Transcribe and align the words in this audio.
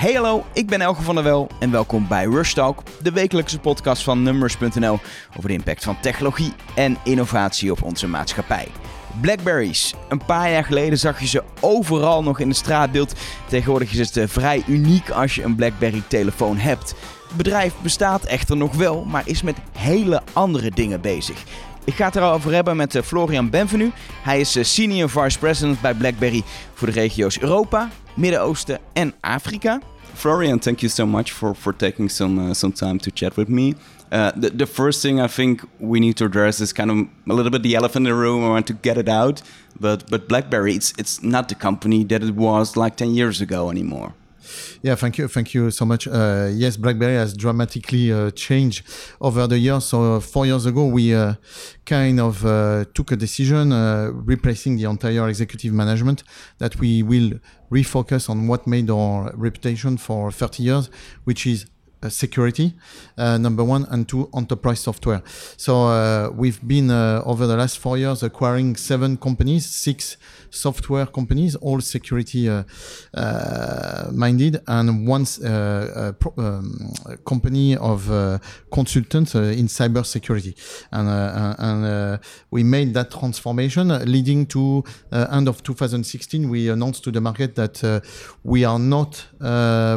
Hey 0.00 0.12
hallo, 0.12 0.44
ik 0.52 0.66
ben 0.66 0.80
Elge 0.80 1.02
van 1.02 1.14
der 1.14 1.24
Wel 1.24 1.48
en 1.58 1.70
welkom 1.70 2.08
bij 2.08 2.24
Rush 2.24 2.52
Talk, 2.52 2.82
de 3.02 3.12
wekelijkse 3.12 3.58
podcast 3.58 4.02
van 4.02 4.22
Numbers.nl 4.22 4.98
over 5.36 5.48
de 5.48 5.54
impact 5.54 5.84
van 5.84 6.00
technologie 6.00 6.52
en 6.74 6.96
innovatie 7.04 7.70
op 7.70 7.82
onze 7.82 8.06
maatschappij. 8.06 8.68
Blackberries. 9.20 9.94
Een 10.08 10.24
paar 10.24 10.50
jaar 10.50 10.64
geleden 10.64 10.98
zag 10.98 11.20
je 11.20 11.26
ze 11.26 11.42
overal 11.60 12.22
nog 12.22 12.38
in 12.38 12.48
het 12.48 12.56
straatbeeld. 12.56 13.14
Tegenwoordig 13.48 13.92
is 13.92 13.98
het 13.98 14.16
eh, 14.16 14.28
vrij 14.28 14.62
uniek 14.66 15.10
als 15.10 15.34
je 15.34 15.42
een 15.42 15.54
Blackberry 15.54 16.02
telefoon 16.08 16.56
hebt. 16.56 16.94
Het 17.28 17.36
bedrijf 17.36 17.74
bestaat 17.82 18.24
echter 18.24 18.56
nog 18.56 18.74
wel, 18.74 19.04
maar 19.04 19.22
is 19.24 19.42
met 19.42 19.56
hele 19.78 20.22
andere 20.32 20.70
dingen 20.70 21.00
bezig. 21.00 21.44
Ik 21.84 21.94
ga 21.94 22.04
het 22.04 22.16
erover 22.16 22.52
hebben 22.54 22.76
met 22.76 22.94
eh, 22.94 23.02
Florian 23.02 23.50
Benvenu. 23.50 23.92
Hij 24.22 24.40
is 24.40 24.56
eh, 24.56 24.64
Senior 24.64 25.10
Vice 25.10 25.38
President 25.38 25.80
bij 25.80 25.94
BlackBerry 25.94 26.42
voor 26.74 26.88
de 26.88 26.94
regio's 26.94 27.40
Europa, 27.40 27.88
Midden-Oosten 28.14 28.78
en 28.92 29.14
Afrika. 29.20 29.80
Florian, 30.20 30.58
thank 30.58 30.82
you 30.82 30.90
so 30.90 31.06
much 31.06 31.32
for, 31.32 31.54
for 31.54 31.72
taking 31.72 32.10
some, 32.10 32.38
uh, 32.38 32.52
some 32.52 32.72
time 32.72 32.98
to 32.98 33.10
chat 33.10 33.38
with 33.38 33.48
me. 33.48 33.74
Uh, 34.12 34.30
the, 34.36 34.50
the 34.50 34.66
first 34.66 35.00
thing 35.00 35.18
I 35.18 35.26
think 35.26 35.62
we 35.78 35.98
need 35.98 36.18
to 36.18 36.26
address 36.26 36.60
is 36.60 36.74
kind 36.74 36.90
of 36.90 36.96
a 37.26 37.32
little 37.32 37.50
bit 37.50 37.62
the 37.62 37.74
elephant 37.74 38.06
in 38.06 38.12
the 38.12 38.14
room. 38.14 38.44
I 38.44 38.50
want 38.50 38.66
to 38.66 38.74
get 38.74 38.98
it 38.98 39.08
out, 39.08 39.40
but 39.78 40.10
but 40.10 40.28
BlackBerry, 40.28 40.74
it's 40.74 40.92
it's 40.98 41.22
not 41.22 41.48
the 41.48 41.54
company 41.54 42.04
that 42.04 42.22
it 42.22 42.34
was 42.34 42.76
like 42.76 42.96
ten 42.96 43.14
years 43.14 43.40
ago 43.40 43.70
anymore. 43.70 44.12
Yeah, 44.82 44.94
thank 44.94 45.18
you, 45.18 45.28
thank 45.28 45.54
you 45.54 45.70
so 45.70 45.84
much. 45.84 46.06
Uh, 46.06 46.48
yes, 46.52 46.76
BlackBerry 46.76 47.16
has 47.16 47.34
dramatically 47.34 48.12
uh, 48.12 48.30
changed 48.30 48.86
over 49.20 49.46
the 49.46 49.58
years. 49.58 49.84
So 49.84 50.16
uh, 50.16 50.20
four 50.20 50.46
years 50.46 50.66
ago, 50.66 50.86
we 50.86 51.14
uh, 51.14 51.34
kind 51.84 52.20
of 52.20 52.44
uh, 52.44 52.84
took 52.94 53.12
a 53.12 53.16
decision, 53.16 53.72
uh, 53.72 54.10
replacing 54.12 54.76
the 54.76 54.84
entire 54.84 55.28
executive 55.28 55.72
management, 55.72 56.22
that 56.58 56.78
we 56.78 57.02
will 57.02 57.32
refocus 57.70 58.28
on 58.28 58.48
what 58.48 58.66
made 58.66 58.90
our 58.90 59.32
reputation 59.34 59.96
for 59.96 60.30
30 60.32 60.62
years, 60.62 60.90
which 61.24 61.46
is 61.46 61.66
Uh, 62.02 62.08
security, 62.08 62.72
uh, 63.18 63.36
number 63.36 63.62
one, 63.62 63.86
and 63.90 64.08
two, 64.08 64.26
enterprise 64.34 64.80
software. 64.80 65.22
So 65.58 65.84
uh, 65.84 66.30
we've 66.34 66.58
been 66.66 66.90
uh, 66.90 67.20
over 67.26 67.46
the 67.46 67.56
last 67.56 67.78
four 67.78 67.98
years 67.98 68.22
acquiring 68.22 68.76
seven 68.76 69.18
companies, 69.18 69.66
six 69.66 70.16
software 70.48 71.04
companies, 71.04 71.56
all 71.56 71.82
security 71.82 72.48
uh, 72.48 72.62
minded, 74.12 74.62
and 74.66 75.06
one 75.06 75.26
pro- 75.26 76.32
um, 76.38 76.90
company 77.26 77.76
of 77.76 78.06
consultants 78.72 79.34
in 79.34 79.66
cyber 79.66 80.04
security. 80.06 80.56
And, 80.92 81.06
and 81.58 82.18
we 82.50 82.62
made 82.62 82.94
that 82.94 83.10
transformation, 83.10 83.88
leading 84.10 84.46
to 84.46 84.84
end 85.12 85.48
of 85.48 85.62
2016. 85.62 86.48
We 86.48 86.70
announced 86.70 87.04
to 87.04 87.10
the 87.10 87.20
market 87.20 87.56
that 87.56 88.02
we 88.42 88.64
are 88.64 88.78
not 88.78 89.26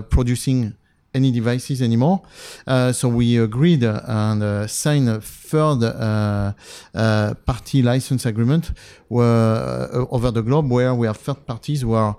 producing 0.10 0.76
any 1.14 1.32
devices 1.32 1.82
anymore. 1.82 2.22
Uh, 2.66 2.92
so 2.92 3.08
we 3.08 3.38
agreed 3.38 3.84
and 3.84 4.44
uh, 4.44 4.68
signed 4.68 5.10
a 5.10 5.22
third 5.22 5.84
uh, 5.84 6.54
uh 6.94 7.34
party 7.46 7.82
license 7.82 8.26
agreement 8.26 8.72
where, 9.08 9.26
uh, 9.26 10.06
over 10.10 10.32
the 10.32 10.42
globe 10.42 10.70
where 10.72 10.94
we 10.96 11.08
have 11.08 11.18
third 11.18 11.46
parties 11.46 11.82
who 11.82 11.94
are 11.94 12.16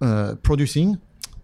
uh, 0.00 0.34
producing 0.42 0.98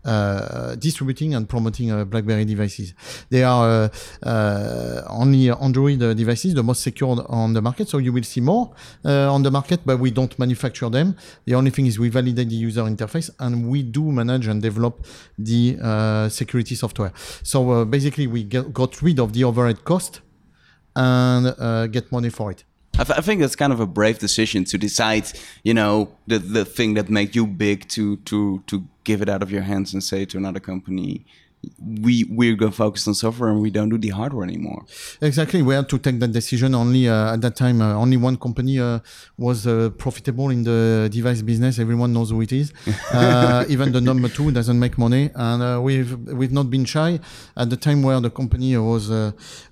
uh, 0.05 0.75
distributing 0.77 1.35
and 1.35 1.49
promoting 1.49 1.93
uh, 1.93 2.05
BlackBerry 2.05 2.45
devices. 2.45 2.93
They 3.31 3.45
are 3.45 3.89
uh, 4.23 5.03
only 5.09 5.51
Android 5.51 6.01
devices, 6.17 6.55
the 6.55 6.63
most 6.63 6.83
secured 6.83 7.21
on 7.29 7.53
the 7.53 7.63
market. 7.63 7.89
So 7.89 7.99
you 7.99 8.13
will 8.13 8.25
see 8.25 8.41
more 8.41 8.73
on 9.05 9.43
the 9.43 9.51
market, 9.51 9.81
but 9.85 9.99
we 9.99 10.11
don't 10.11 10.37
manufacture 10.39 10.89
them. 10.89 11.17
The 11.45 11.55
only 11.55 11.71
thing 11.71 11.87
is 11.87 11.99
we 11.99 12.09
validate 12.09 12.49
the 12.49 12.57
user 12.57 12.83
interface 12.83 13.31
and 13.39 13.69
we 13.69 13.83
do 13.85 14.11
manage 14.11 14.49
and 14.49 14.61
develop 14.61 15.07
the 15.39 16.29
security 16.31 16.75
software. 16.75 17.13
So 17.43 17.85
basically, 17.85 18.27
we 18.27 18.43
get, 18.43 18.73
got 18.73 19.01
rid 19.03 19.21
of 19.21 19.33
the 19.33 19.45
overhead 19.45 19.85
cost 19.85 20.21
and 20.97 21.93
get 21.93 22.11
money 22.11 22.31
for 22.31 22.51
it. 22.51 22.65
I, 22.99 23.05
th- 23.05 23.19
I, 23.19 23.23
think 23.23 23.41
that's 23.41 23.57
kind 23.57 23.73
of 23.73 23.81
a 23.81 23.87
brave 23.87 24.19
decision 24.19 24.65
to 24.65 24.77
decide, 24.77 25.25
you 25.63 25.73
know, 25.73 26.13
the 26.27 26.39
the 26.39 26.65
thing 26.65 26.95
that 26.95 27.09
made 27.09 27.35
you 27.35 27.47
big 27.47 27.89
to 27.91 28.17
to 28.17 28.63
to 28.67 28.85
give 29.05 29.23
it 29.23 29.29
out 29.29 29.43
of 29.43 29.51
your 29.51 29.63
hands 29.63 29.95
and 29.95 30.03
say 30.05 30.25
to 30.27 30.37
another 30.37 30.61
company, 30.61 31.25
we 31.79 32.25
we're 32.29 32.57
to 32.57 32.71
focus 32.71 33.07
on 33.09 33.15
software 33.15 33.51
and 33.51 33.61
we 33.61 33.71
don't 33.71 33.89
do 33.89 33.99
the 33.99 34.11
hardware 34.11 34.45
anymore. 34.45 34.85
Exactly, 35.21 35.63
we 35.63 35.75
had 35.75 35.89
to 35.89 35.99
take 35.99 36.19
that 36.21 36.33
decision. 36.33 36.75
Only 36.75 37.09
uh, 37.09 37.35
at 37.35 37.41
that 37.43 37.57
time, 37.57 37.81
uh, 37.81 37.95
only 37.95 38.17
one 38.17 38.37
company 38.37 38.79
uh, 38.79 39.01
was 39.37 39.67
uh, 39.67 39.91
profitable 39.99 40.51
in 40.51 40.63
the 40.65 41.09
device 41.11 41.43
business. 41.43 41.79
Everyone 41.79 42.13
knows 42.13 42.31
who 42.31 42.41
it 42.41 42.53
is. 42.53 42.73
Uh, 43.13 43.65
even 43.69 43.93
the 43.93 44.01
number 44.01 44.29
two 44.29 44.51
doesn't 44.51 44.79
make 44.79 44.97
money, 44.97 45.31
and 45.35 45.63
uh, 45.63 45.81
we've 45.81 46.17
we've 46.29 46.53
not 46.53 46.71
been 46.71 46.85
shy 46.85 47.21
at 47.57 47.69
the 47.69 47.77
time 47.77 48.03
where 48.03 48.21
the 48.21 48.31
company 48.31 48.77
was 48.79 49.11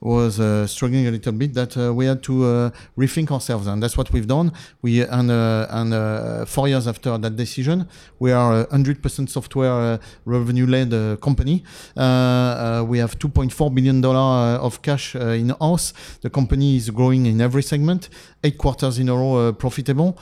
was 0.01 0.35
struggling 0.71 1.07
a 1.07 1.11
little 1.11 1.33
bit. 1.33 1.55
That 1.55 1.75
we 1.95 2.05
had 2.05 2.23
to 2.25 2.73
rethink 2.99 3.31
ourselves, 3.31 3.67
and 3.67 3.83
that's 3.83 3.97
what 3.97 4.13
we've 4.13 4.27
done. 4.27 4.53
We 4.83 5.01
and 5.03 5.31
and 5.31 6.49
four 6.49 6.69
years 6.69 6.87
after 6.87 7.17
that 7.17 7.37
decision, 7.37 7.89
we 8.19 8.31
are 8.33 8.61
a 8.61 8.71
hundred 8.71 9.03
percent 9.03 9.31
software 9.31 9.99
revenue 10.27 10.67
led 10.67 10.91
company. 11.21 11.65
Uh, 11.97 12.01
uh, 12.01 12.85
we 12.87 12.99
have 12.99 13.19
2.4 13.19 13.75
billion 13.75 14.01
dollar 14.01 14.57
uh, 14.59 14.67
of 14.67 14.83
cash 14.83 15.15
in 15.15 15.51
house. 15.61 15.93
The 16.21 16.31
company 16.31 16.77
is 16.77 16.91
growing 16.91 17.27
in 17.27 17.41
every 17.41 17.63
segment, 17.63 18.09
eight 18.45 18.59
quarters 18.59 18.99
in 18.99 19.09
a 19.09 19.15
row 19.15 19.53
profitable. 19.53 20.19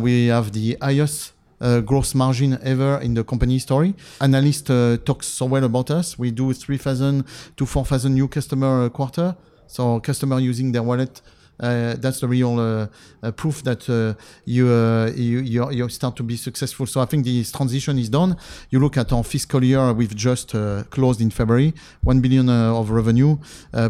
we 0.00 0.26
have 0.26 0.52
the 0.52 0.76
highest 0.80 1.34
uh, 1.60 1.80
gross 1.80 2.14
margin 2.14 2.58
ever 2.62 2.98
in 2.98 3.14
the 3.14 3.24
company 3.24 3.58
story. 3.58 3.94
Analyst 4.20 4.70
uh, 4.70 4.96
talks 4.98 5.26
so 5.26 5.46
well 5.46 5.64
about 5.64 5.90
us. 5.90 6.18
We 6.18 6.30
do 6.30 6.52
3,000 6.52 7.24
to 7.56 7.66
4,000 7.66 8.12
new 8.12 8.28
customer 8.28 8.86
a 8.86 8.90
quarter. 8.90 9.36
So 9.66 10.00
customer 10.00 10.40
using 10.40 10.72
their 10.72 10.82
wallet 10.82 11.22
Uh, 11.60 11.94
that's 11.98 12.20
the 12.20 12.28
real 12.28 12.58
uh, 12.58 12.86
uh, 13.22 13.30
proof 13.32 13.62
that 13.62 13.88
uh, 13.88 14.20
you, 14.44 14.68
uh, 14.68 15.10
you, 15.14 15.70
you 15.70 15.88
start 15.88 16.16
to 16.16 16.22
be 16.22 16.36
successful. 16.36 16.86
So 16.86 17.00
I 17.00 17.04
think 17.04 17.24
this 17.24 17.52
transition 17.52 17.98
is 17.98 18.08
done. 18.08 18.36
You 18.70 18.80
look 18.80 18.96
at 18.96 19.12
our 19.12 19.22
fiscal 19.22 19.62
year, 19.62 19.92
we've 19.92 20.14
just 20.14 20.54
closed 20.90 21.20
in 21.20 21.30
February, 21.30 21.72
one 22.02 22.20
billion 22.20 22.48
of 22.48 22.90
revenue, 22.90 23.38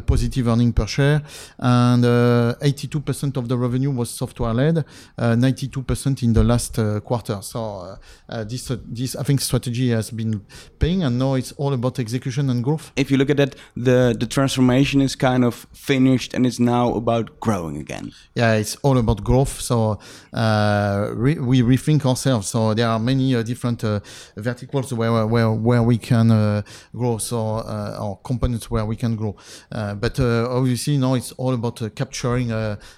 positive 0.06 0.48
earning 0.48 0.72
per 0.72 0.86
share, 0.86 1.22
and 1.58 2.04
82% 2.04 3.36
of 3.36 3.48
the 3.48 3.56
revenue 3.56 3.90
was 3.90 4.10
software 4.10 4.52
led, 4.52 4.84
92% 5.18 6.22
in 6.22 6.32
the 6.32 6.44
last 6.44 6.78
quarter. 7.04 7.40
So 7.42 7.98
this 8.46 8.70
this 8.84 9.16
I 9.16 9.22
think 9.22 9.40
strategy 9.40 9.90
has 9.90 10.10
been 10.10 10.44
paying, 10.78 11.02
and 11.02 11.18
now 11.18 11.34
it's 11.34 11.52
all 11.52 11.72
about 11.72 11.98
execution 11.98 12.50
and 12.50 12.62
growth. 12.62 12.92
If 12.96 13.10
you 13.10 13.16
look 13.16 13.30
at 13.30 13.36
that, 13.38 13.56
the 13.76 14.14
the 14.18 14.26
transformation 14.26 15.00
is 15.00 15.16
kind 15.16 15.44
of 15.44 15.66
finished, 15.72 16.34
and 16.34 16.46
it's 16.46 16.60
now 16.60 16.94
about 16.94 17.40
growth 17.40 17.54
growing 17.64 17.80
again. 17.80 18.12
Yeah, 18.34 18.54
it's 18.54 18.76
all 18.82 18.98
about 18.98 19.24
growth. 19.24 19.60
So 19.60 19.98
uh, 20.32 21.10
re- 21.14 21.38
we 21.38 21.62
rethink 21.62 22.04
ourselves. 22.04 22.48
So 22.48 22.74
there 22.74 22.88
are 22.88 22.98
many 22.98 23.34
uh, 23.34 23.42
different 23.42 23.84
uh, 23.84 24.00
verticals 24.36 24.92
where 24.92 25.26
where 25.26 25.50
where 25.50 25.82
we 25.82 25.98
can 25.98 26.30
uh, 26.30 26.62
grow. 26.94 27.18
So 27.18 27.36
uh, 27.56 27.98
or 28.00 28.18
components 28.22 28.70
where 28.70 28.84
we 28.84 28.96
can 28.96 29.16
grow. 29.16 29.36
Uh, 29.72 29.94
but 29.94 30.20
obviously 30.20 30.98
now 30.98 31.14
it's 31.14 31.32
all 31.32 31.54
about 31.54 31.80
capturing 31.94 32.48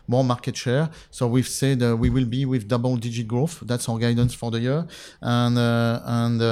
more 0.06 0.24
market 0.24 0.56
share. 0.56 0.88
So 1.10 1.26
we've 1.26 1.48
said 1.48 1.82
we 1.98 2.10
will 2.10 2.26
be 2.26 2.44
with 2.44 2.68
double 2.68 2.96
digit 2.96 3.28
growth. 3.28 3.60
That's 3.62 3.88
our 3.88 3.98
guidance 3.98 4.34
for 4.34 4.50
the 4.50 4.60
year. 4.60 4.86
And 5.20 5.58
and 5.58 6.42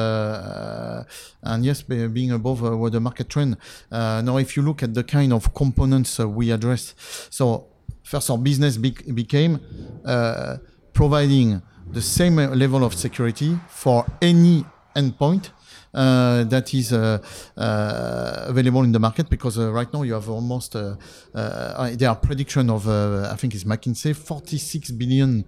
and 1.42 1.64
yes, 1.64 1.82
being 1.82 2.32
above 2.32 2.60
the 2.92 3.00
market 3.00 3.28
trend. 3.28 3.56
now, 3.90 4.36
if 4.38 4.56
you 4.56 4.62
look 4.62 4.82
at 4.82 4.94
the 4.94 5.04
kind 5.04 5.32
of 5.32 5.52
components 5.54 6.18
we 6.18 6.50
address, 6.50 6.94
so 7.30 7.73
first 8.04 8.30
our 8.30 8.38
business 8.38 8.76
be 8.76 8.90
became 9.12 9.58
uh, 10.04 10.58
providing 10.92 11.60
the 11.90 12.02
same 12.02 12.36
level 12.36 12.84
of 12.84 12.94
security 12.94 13.58
for 13.68 14.06
any 14.22 14.64
endpoint 14.94 15.50
uh, 15.94 16.44
that 16.44 16.74
is 16.74 16.92
uh, 16.92 17.18
uh, 17.56 18.44
available 18.48 18.82
in 18.82 18.92
the 18.92 18.98
market 18.98 19.28
because 19.30 19.58
uh, 19.58 19.72
right 19.72 19.92
now 19.92 20.02
you 20.02 20.12
have 20.12 20.28
almost 20.28 20.76
uh, 20.76 20.96
uh, 21.34 21.90
there 21.94 22.08
are 22.08 22.16
prediction 22.16 22.70
of 22.70 22.88
I 22.88 23.36
think 23.36 23.54
it's 23.54 23.64
McKinsey 23.64 24.14
46 24.14 24.90
billion 24.92 25.44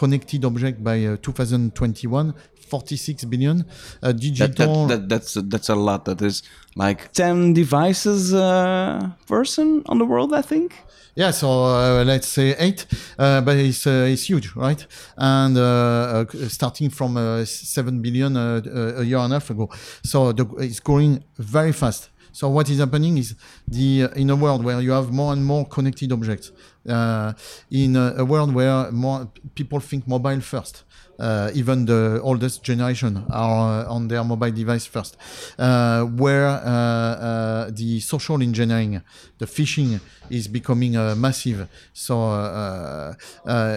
connected 0.00 0.44
object 0.44 0.76
by 0.82 0.96
2021 1.22 2.34
46 2.68 3.24
billion 3.24 3.64
uh, 4.02 4.12
digital 4.12 4.86
that, 4.86 5.08
that, 5.08 5.08
that, 5.08 5.08
that's 5.08 5.32
that's 5.52 5.68
a 5.68 5.74
lot 5.74 6.04
that 6.04 6.20
is 6.22 6.42
like 6.76 7.12
10 7.12 7.54
devices 7.54 8.32
uh, 8.32 9.10
person 9.26 9.82
on 9.86 9.98
the 9.98 10.04
world 10.04 10.32
i 10.32 10.42
think 10.42 10.74
yeah, 11.18 11.32
so 11.32 11.64
uh, 11.64 12.04
let's 12.04 12.28
say 12.28 12.54
eight, 12.60 12.86
uh, 13.18 13.40
but 13.40 13.56
it's 13.56 13.88
uh, 13.88 14.06
it's 14.08 14.28
huge, 14.30 14.54
right? 14.54 14.86
And 15.16 15.58
uh, 15.58 15.62
uh, 15.62 16.48
starting 16.48 16.90
from 16.90 17.16
uh, 17.16 17.44
seven 17.44 18.00
billion 18.00 18.36
a 18.36 19.02
year 19.02 19.18
and 19.18 19.32
a 19.32 19.36
half 19.40 19.50
ago, 19.50 19.68
so 20.04 20.30
the, 20.30 20.46
it's 20.60 20.78
growing 20.78 21.24
very 21.36 21.72
fast. 21.72 22.10
So 22.32 22.48
what 22.48 22.68
is 22.70 22.78
happening 22.78 23.18
is 23.18 23.34
the 23.66 24.08
in 24.16 24.30
a 24.30 24.36
world 24.36 24.64
where 24.64 24.80
you 24.80 24.92
have 24.92 25.10
more 25.10 25.32
and 25.32 25.44
more 25.44 25.66
connected 25.66 26.12
objects, 26.12 26.52
uh, 26.88 27.32
in 27.70 27.96
a, 27.96 28.14
a 28.18 28.24
world 28.24 28.54
where 28.54 28.90
more 28.92 29.30
people 29.54 29.80
think 29.80 30.06
mobile 30.06 30.40
first. 30.40 30.84
Uh, 31.18 31.50
even 31.52 31.84
the 31.84 32.20
oldest 32.22 32.62
generation 32.62 33.24
are 33.30 33.84
uh, 33.84 33.92
on 33.92 34.06
their 34.06 34.22
mobile 34.22 34.52
device 34.52 34.86
first, 34.86 35.16
uh, 35.58 36.04
where 36.04 36.46
uh, 36.46 36.60
uh, 36.60 37.70
the 37.72 37.98
social 37.98 38.40
engineering, 38.40 39.02
the 39.38 39.46
phishing 39.46 40.00
is 40.30 40.46
becoming 40.46 40.96
uh, 40.96 41.16
massive. 41.16 41.68
So 41.92 42.14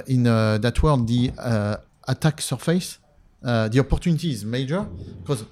in 0.06 0.24
that 0.24 0.84
world, 0.84 1.08
the 1.08 1.80
attack 2.08 2.42
surface, 2.42 3.00
the 3.42 3.80
opportunity 3.80 4.30
is 4.30 4.46
major 4.46 4.86
because 5.24 5.44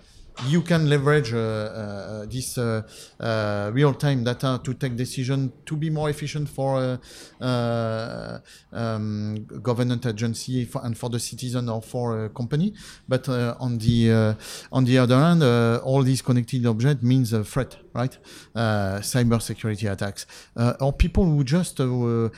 you 0.47 0.61
can 0.61 0.89
leverage 0.89 1.33
uh, 1.33 1.37
uh, 1.37 2.25
this 2.25 2.57
uh, 2.57 2.81
uh, 3.19 3.71
real-time 3.73 4.23
data 4.23 4.59
to 4.63 4.73
take 4.73 4.95
decision 4.95 5.51
to 5.65 5.75
be 5.75 5.89
more 5.89 6.09
efficient 6.09 6.47
for 6.47 6.77
uh, 6.77 7.43
uh, 7.43 8.39
um, 8.71 9.45
government 9.61 10.05
agency 10.05 10.65
for, 10.65 10.81
and 10.85 10.97
for 10.97 11.09
the 11.09 11.19
citizen 11.19 11.69
or 11.69 11.81
for 11.81 12.25
a 12.25 12.29
company. 12.29 12.73
But 13.07 13.27
on 13.27 13.77
the 13.77 14.35
on 14.71 14.85
the 14.85 14.97
other 14.97 15.17
hand, 15.17 15.43
all 15.83 16.03
these 16.03 16.21
connected 16.21 16.65
objects 16.65 17.03
means 17.03 17.33
a 17.33 17.43
threat, 17.43 17.77
right? 17.93 18.17
cyber 18.55 19.41
security 19.41 19.87
attacks 19.87 20.25
or 20.79 20.93
people 20.93 21.25
who 21.25 21.43
just 21.43 21.79
will 21.79 22.31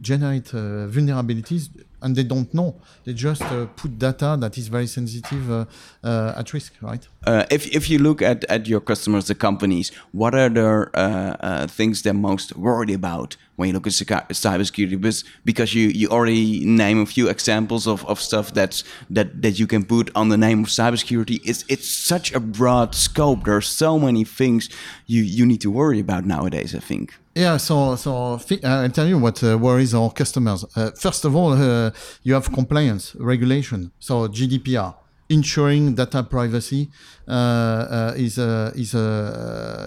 generate 0.00 0.46
vulnerabilities 0.46 1.68
and 2.02 2.14
they 2.16 2.22
don't 2.22 2.52
know. 2.54 2.80
They 3.04 3.12
just 3.12 3.42
uh, 3.42 3.66
put 3.76 3.98
data 3.98 4.36
that 4.40 4.56
is 4.56 4.68
very 4.68 4.86
sensitive 4.86 5.50
uh, 5.50 5.64
uh, 6.02 6.34
at 6.36 6.52
risk, 6.52 6.72
right? 6.80 7.06
Uh, 7.26 7.44
if 7.50 7.66
if 7.74 7.90
you 7.90 7.98
look 7.98 8.22
at 8.22 8.44
at 8.44 8.66
your 8.66 8.80
customers, 8.80 9.26
the 9.26 9.34
companies, 9.34 9.90
what 10.12 10.34
are 10.34 10.48
the 10.48 10.90
uh, 10.94 11.36
uh, 11.40 11.66
things 11.66 12.02
they're 12.02 12.14
most 12.14 12.56
worried 12.56 12.90
about 12.90 13.36
when 13.56 13.68
you 13.68 13.74
look 13.74 13.86
at 13.86 13.92
cybersecurity? 13.92 15.00
Because 15.00 15.24
because 15.44 15.74
you 15.74 15.88
you 15.88 16.08
already 16.08 16.64
name 16.64 17.00
a 17.00 17.06
few 17.06 17.28
examples 17.28 17.86
of, 17.86 18.04
of 18.06 18.20
stuff 18.20 18.52
that's 18.54 18.84
that 19.10 19.42
that 19.42 19.58
you 19.58 19.66
can 19.66 19.84
put 19.84 20.10
on 20.14 20.28
the 20.28 20.38
name 20.38 20.62
of 20.62 20.68
cybersecurity. 20.68 21.40
It's 21.44 21.64
it's 21.68 21.88
such 21.88 22.32
a 22.32 22.40
broad 22.40 22.94
scope. 22.94 23.44
There 23.44 23.56
are 23.56 23.60
so 23.60 23.98
many 23.98 24.24
things 24.24 24.68
you 25.06 25.22
you 25.22 25.44
need 25.46 25.60
to 25.62 25.70
worry 25.70 26.00
about 26.00 26.24
nowadays. 26.24 26.74
I 26.74 26.80
think. 26.80 27.14
Yeah, 27.38 27.56
so 27.58 27.94
so 27.94 28.32
uh, 28.34 28.38
I'll 28.64 28.90
tell 28.90 29.06
you 29.06 29.16
what 29.16 29.44
uh, 29.44 29.56
worries 29.56 29.94
our 29.94 30.10
customers. 30.10 30.64
Uh, 30.74 30.90
first 30.90 31.24
of 31.24 31.36
all, 31.36 31.52
uh, 31.52 31.92
you 32.24 32.34
have 32.34 32.52
compliance 32.52 33.14
regulation, 33.14 33.92
so 34.00 34.26
GDPR, 34.26 34.92
ensuring 35.28 35.94
data 35.94 36.24
privacy 36.24 36.90
uh, 37.28 37.30
uh, 37.30 38.14
is 38.16 38.38
is 38.74 38.92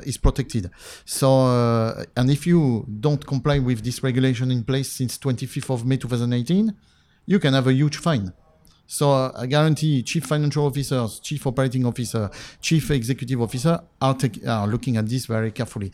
is 0.08 0.18
protected. 0.18 0.72
So, 1.04 1.28
and 2.16 2.32
if 2.32 2.48
you 2.48 2.86
don't 3.02 3.28
comply 3.28 3.60
with 3.60 3.84
this 3.84 4.02
regulation 4.02 4.50
in 4.50 4.64
place 4.64 4.90
since 4.90 5.18
25th 5.18 5.72
of 5.72 5.86
May 5.86 5.98
2018, 5.98 6.74
you 7.26 7.38
can 7.38 7.54
have 7.54 7.68
a 7.68 7.74
huge 7.74 7.98
fine. 7.98 8.32
So 8.88 9.32
I 9.34 9.46
guarantee 9.46 10.04
chief 10.04 10.26
financial 10.26 10.66
officers, 10.66 11.22
chief 11.22 11.48
operating 11.48 11.86
officer, 11.86 12.30
chief 12.60 12.92
executive 12.92 13.42
officer 13.42 13.80
are, 14.02 14.18
are 14.46 14.68
looking 14.68 14.98
at 14.98 15.08
this 15.08 15.28
very 15.28 15.52
carefully 15.52 15.94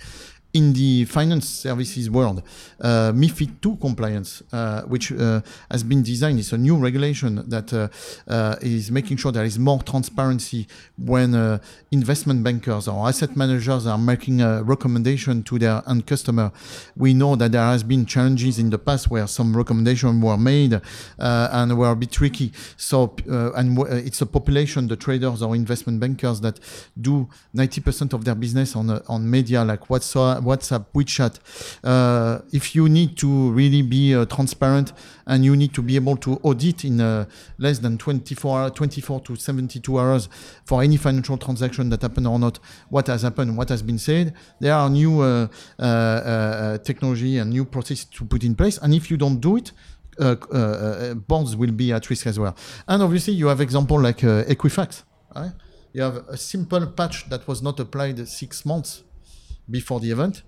in 0.53 0.73
the 0.73 1.05
finance 1.05 1.47
services 1.47 2.09
world, 2.09 2.41
uh, 2.81 3.11
MIFID 3.11 3.65
II 3.65 3.77
compliance, 3.79 4.41
uh, 4.53 4.81
which 4.83 5.11
uh, 5.11 5.41
has 5.69 5.83
been 5.83 6.01
designed, 6.01 6.39
is 6.39 6.53
a 6.53 6.57
new 6.57 6.77
regulation 6.77 7.43
that 7.49 7.73
uh, 7.73 7.87
uh, 8.31 8.55
is 8.61 8.89
making 8.89 9.17
sure 9.17 9.31
there 9.31 9.43
is 9.43 9.59
more 9.59 9.81
transparency 9.83 10.67
when 10.97 11.35
uh, 11.35 11.59
investment 11.91 12.43
bankers 12.43 12.87
or 12.87 13.07
asset 13.07 13.35
managers 13.35 13.85
are 13.85 13.97
making 13.97 14.41
a 14.41 14.63
recommendation 14.63 15.43
to 15.43 15.59
their 15.59 15.83
end 15.87 16.07
customer. 16.07 16.51
We 16.95 17.13
know 17.13 17.35
that 17.35 17.51
there 17.51 17.61
has 17.61 17.83
been 17.83 18.05
challenges 18.05 18.57
in 18.57 18.69
the 18.69 18.79
past 18.79 19.09
where 19.09 19.27
some 19.27 19.55
recommendations 19.55 20.23
were 20.23 20.37
made 20.37 20.79
and 21.17 21.77
were 21.77 21.91
a 21.91 21.95
bit 21.95 22.11
tricky. 22.11 22.53
So, 22.77 23.15
and 23.27 23.77
it's 23.89 24.21
a 24.21 24.25
population, 24.25 24.87
the 24.87 24.95
traders 24.95 25.41
or 25.41 25.55
investment 25.55 25.99
bankers 25.99 26.41
that 26.41 26.59
do 26.99 27.27
90% 27.55 28.13
of 28.13 28.23
their 28.23 28.35
business 28.35 28.75
on 28.75 28.87
on 29.07 29.29
media 29.29 29.63
like 29.63 29.87
WhatsApp 29.87 30.46
WhatsApp, 30.47 30.85
WeChat. 30.95 31.39
Uh, 31.83 32.39
if 32.53 32.73
you 32.73 32.87
need 32.87 33.17
to 33.17 33.51
really 33.51 33.81
be 33.81 34.15
uh, 34.15 34.25
transparent 34.25 34.93
and 35.25 35.43
you 35.43 35.55
need 35.55 35.73
to 35.73 35.81
be 35.81 35.95
able 35.95 36.15
to 36.17 36.35
audit 36.43 36.85
in 36.85 37.01
uh, 37.01 37.25
less 37.57 37.79
than 37.79 37.97
24, 37.97 38.69
24 38.69 39.21
to 39.21 39.35
72 39.35 39.99
hours 39.99 40.29
for 40.65 40.81
any 40.81 40.97
financial 40.97 41.37
transaction 41.37 41.89
that 41.89 42.01
happened 42.01 42.27
or 42.27 42.39
not, 42.39 42.59
what 42.89 43.07
has 43.07 43.23
happened, 43.23 43.57
what 43.57 43.69
has 43.69 43.81
been 43.81 43.99
said, 43.99 44.33
there 44.59 44.73
are 44.73 44.89
new 44.89 45.21
uh, 45.21 45.47
uh, 45.79 45.83
uh, 45.83 46.77
technology 46.79 47.37
and 47.37 47.49
new 47.49 47.65
processes 47.65 48.05
to 48.05 48.25
put 48.25 48.43
in 48.43 48.55
place. 48.55 48.77
And 48.77 48.93
if 48.93 49.11
you 49.11 49.17
don't 49.17 49.39
do 49.39 49.57
it, 49.57 49.71
bonds 51.27 51.55
will 51.55 51.71
be 51.71 51.91
at 51.91 52.09
risk 52.09 52.25
as 52.25 52.39
well. 52.39 52.55
And 52.87 53.03
obviously, 53.03 53.33
you 53.33 53.47
have 53.47 53.61
example 53.61 53.99
like 53.99 54.19
Equifax. 54.19 55.03
Right? 55.35 55.51
You 55.93 56.01
have 56.03 56.17
a 56.29 56.37
simple 56.37 56.87
patch 56.87 57.29
that 57.29 57.47
was 57.47 57.61
not 57.61 57.79
applied 57.79 58.27
six 58.27 58.65
months 58.65 59.03
before 59.69 59.99
the 59.99 60.11
event, 60.11 60.43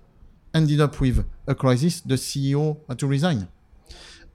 ended 0.54 0.80
up 0.80 1.00
with 1.00 1.24
a 1.46 1.54
crisis. 1.54 2.00
The 2.00 2.14
CEO 2.14 2.78
had 2.88 2.98
to 2.98 3.06
resign. 3.06 3.48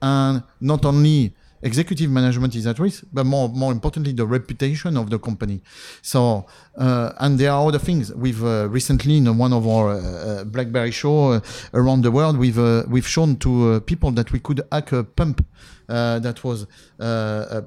And 0.00 0.42
not 0.60 0.84
only 0.84 1.34
executive 1.62 2.10
management 2.10 2.54
is 2.54 2.66
at 2.66 2.78
risk, 2.78 3.04
but 3.12 3.24
more 3.24 3.48
more 3.48 3.72
importantly, 3.72 4.12
the 4.12 4.26
reputation 4.26 4.96
of 4.96 5.10
the 5.10 5.18
company. 5.18 5.62
So, 6.02 6.46
uh, 6.76 7.12
and 7.18 7.38
there 7.38 7.50
are 7.50 7.66
other 7.68 7.78
things. 7.78 8.12
We've 8.14 8.42
uh, 8.44 8.68
recently 8.68 9.16
in 9.16 9.38
one 9.38 9.52
of 9.52 9.66
our 9.66 9.90
uh, 9.90 9.98
uh 9.98 10.44
BlackBerry 10.44 10.90
show 10.90 11.32
uh, 11.32 11.40
around 11.74 12.02
the 12.02 12.10
world, 12.10 12.38
we've 12.38 12.58
uh, 12.58 12.84
we've 12.88 13.08
shown 13.08 13.36
to 13.36 13.80
people 13.80 14.10
that 14.12 14.32
we 14.32 14.40
could 14.40 14.60
hack 14.72 14.92
a 14.92 15.04
pump 15.04 15.44
that 15.88 16.42
was 16.42 16.66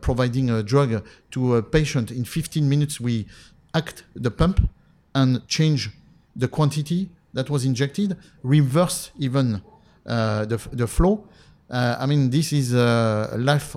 providing 0.01 0.49
a 0.49 0.61
drug 0.61 1.03
to 1.31 1.55
a 1.55 1.63
patient. 1.63 2.11
In 2.11 2.25
15 2.25 2.67
minutes, 2.67 2.99
we 2.99 3.25
hacked 3.73 4.03
the 4.13 4.31
pump 4.31 4.69
and 5.15 5.47
change 5.47 5.89
the 6.35 6.47
quantity 6.47 7.09
that 7.33 7.49
was 7.49 7.65
injected, 7.65 8.17
reverse 8.43 9.11
even 9.19 9.61
uh, 10.05 10.45
the, 10.45 10.57
the 10.71 10.87
flow. 10.87 11.27
Uh, 11.69 11.95
I 11.99 12.05
mean, 12.05 12.29
this 12.29 12.51
is 12.51 12.73
uh, 12.73 13.35
life 13.37 13.75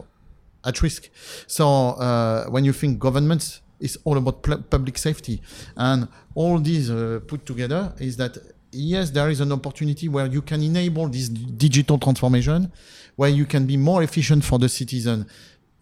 at 0.65 0.81
risk. 0.83 1.11
So 1.47 1.67
uh, 1.67 2.47
when 2.47 2.65
you 2.65 2.73
think 2.73 2.99
governments, 2.99 3.61
it's 3.81 3.97
all 4.05 4.17
about 4.17 4.43
public 4.71 4.97
safety. 4.97 5.43
And 5.77 6.09
all 6.35 6.59
these 6.59 6.91
uh, 6.91 7.21
put 7.27 7.45
together 7.45 7.93
is 7.99 8.17
that, 8.17 8.39
yes, 8.71 9.11
there 9.11 9.29
is 9.29 9.41
an 9.41 9.53
opportunity 9.53 10.09
where 10.09 10.27
you 10.27 10.41
can 10.41 10.63
enable 10.63 11.09
this 11.09 11.29
digital 11.29 11.99
transformation, 11.99 12.73
where 13.17 13.29
you 13.31 13.45
can 13.45 13.67
be 13.67 13.77
more 13.77 14.03
efficient 14.03 14.45
for 14.45 14.59
the 14.59 14.69
citizen, 14.69 15.27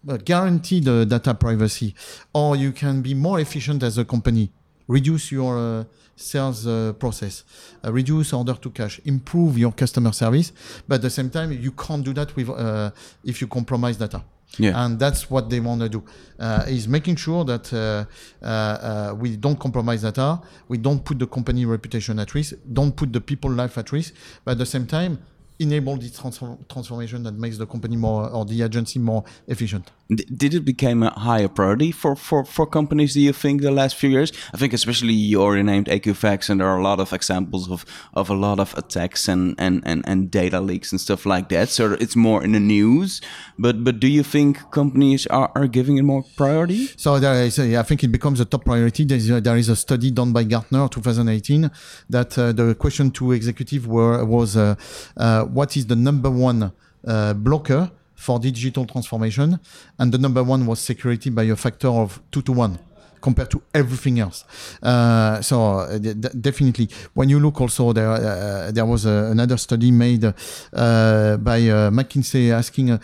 uh, 0.08 0.16
guarantee 0.16 0.80
the 0.80 1.04
data 1.04 1.34
privacy, 1.34 1.94
or 2.32 2.56
you 2.56 2.72
can 2.72 3.02
be 3.02 3.14
more 3.14 3.38
efficient 3.38 3.82
as 3.82 3.98
a 3.98 4.04
company, 4.04 4.50
reduce 4.90 5.30
your 5.32 5.86
sales 6.16 6.66
uh, 6.66 6.92
process, 6.98 7.44
uh, 7.84 7.92
reduce 7.92 8.32
order 8.32 8.54
to 8.54 8.70
cash, 8.70 9.00
improve 9.04 9.58
your 9.58 9.72
customer 9.72 10.12
service. 10.12 10.52
But 10.86 10.96
at 10.96 11.02
the 11.02 11.10
same 11.10 11.30
time, 11.30 11.52
you 11.52 11.72
can't 11.72 12.04
do 12.04 12.12
that 12.14 12.36
with 12.36 12.48
uh, 12.50 12.90
if 13.24 13.40
you 13.40 13.48
compromise 13.48 13.96
data. 13.96 14.22
Yeah. 14.58 14.84
And 14.84 14.98
that's 14.98 15.30
what 15.30 15.48
they 15.48 15.60
want 15.60 15.80
to 15.80 15.88
do, 15.88 16.02
uh, 16.40 16.64
is 16.66 16.88
making 16.88 17.16
sure 17.16 17.44
that 17.44 17.72
uh, 17.72 18.04
uh, 18.44 19.14
we 19.14 19.36
don't 19.36 19.58
compromise 19.58 20.02
data, 20.02 20.40
we 20.66 20.76
don't 20.76 21.04
put 21.04 21.20
the 21.20 21.26
company 21.26 21.64
reputation 21.64 22.18
at 22.18 22.34
risk, 22.34 22.54
don't 22.72 22.96
put 22.96 23.12
the 23.12 23.20
people 23.20 23.50
life 23.50 23.78
at 23.78 23.92
risk, 23.92 24.12
but 24.44 24.52
at 24.52 24.58
the 24.58 24.66
same 24.66 24.86
time, 24.86 25.18
enable 25.60 25.96
this 25.96 26.18
transform 26.18 26.64
transformation 26.68 27.22
that 27.22 27.34
makes 27.34 27.58
the 27.58 27.66
company 27.66 27.96
more 27.96 28.28
or 28.30 28.44
the 28.44 28.62
agency 28.62 28.98
more 28.98 29.24
efficient. 29.46 29.90
Did 30.08 30.54
it 30.54 30.64
become 30.64 31.04
a 31.04 31.10
higher 31.10 31.46
priority 31.46 31.92
for, 31.92 32.16
for, 32.16 32.44
for 32.44 32.66
companies, 32.66 33.14
do 33.14 33.20
you 33.20 33.32
think, 33.32 33.62
the 33.62 33.70
last 33.70 33.94
few 33.94 34.10
years? 34.10 34.32
I 34.52 34.56
think 34.56 34.72
especially 34.72 35.12
you 35.12 35.40
already 35.40 35.62
named 35.62 35.86
Equifax, 35.86 36.50
and 36.50 36.60
there 36.60 36.66
are 36.66 36.78
a 36.78 36.82
lot 36.82 36.98
of 36.98 37.12
examples 37.12 37.70
of, 37.70 37.84
of 38.14 38.28
a 38.28 38.34
lot 38.34 38.58
of 38.58 38.76
attacks 38.76 39.28
and, 39.28 39.54
and, 39.58 39.82
and, 39.86 40.02
and 40.08 40.28
data 40.28 40.60
leaks 40.60 40.90
and 40.90 41.00
stuff 41.00 41.26
like 41.26 41.48
that. 41.50 41.68
So 41.68 41.92
it's 41.92 42.16
more 42.16 42.42
in 42.42 42.52
the 42.52 42.60
news. 42.60 43.20
But 43.58 43.84
but 43.84 44.00
do 44.00 44.08
you 44.08 44.22
think 44.22 44.70
companies 44.70 45.26
are, 45.28 45.52
are 45.54 45.66
giving 45.68 45.98
it 45.98 46.02
more 46.02 46.24
priority? 46.36 46.88
So 46.96 47.18
there 47.18 47.44
is, 47.44 47.58
I 47.58 47.82
think 47.82 48.02
it 48.02 48.08
becomes 48.08 48.40
a 48.40 48.44
top 48.44 48.64
priority. 48.64 49.04
There 49.04 49.18
is 49.18 49.30
a, 49.30 49.40
there 49.40 49.56
is 49.56 49.68
a 49.68 49.76
study 49.76 50.10
done 50.10 50.32
by 50.32 50.44
Gartner 50.44 50.88
2018 50.88 51.70
that 52.08 52.38
uh, 52.38 52.52
the 52.52 52.74
question 52.74 53.10
to 53.12 53.32
executive 53.32 53.86
were, 53.86 54.24
was 54.24 54.56
uh, 54.56 54.74
uh, 55.16 55.44
what 55.52 55.76
is 55.76 55.86
the 55.86 55.96
number 55.96 56.30
one 56.30 56.72
uh, 57.06 57.34
blocker 57.34 57.90
for 58.14 58.38
digital 58.38 58.84
transformation, 58.84 59.58
and 59.98 60.12
the 60.12 60.18
number 60.18 60.42
one 60.44 60.66
was 60.66 60.78
security 60.78 61.30
by 61.30 61.44
a 61.44 61.56
factor 61.56 61.88
of 61.88 62.20
two 62.30 62.42
to 62.42 62.52
one 62.52 62.78
compared 63.20 63.50
to 63.50 63.62
everything 63.74 64.18
else. 64.18 64.44
Uh, 64.82 65.40
so 65.40 65.80
uh, 65.80 65.98
definitely, 66.40 66.88
when 67.14 67.28
you 67.28 67.38
look 67.38 67.60
also 67.60 67.92
there, 67.92 68.10
uh, 68.10 68.70
there 68.72 68.84
was 68.84 69.06
uh, 69.06 69.28
another 69.30 69.56
study 69.56 69.90
made 69.90 70.22
by 70.22 71.60
McKinsey 71.90 72.50
asking 72.50 72.98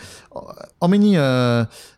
how 0.81 0.87
many 0.87 1.17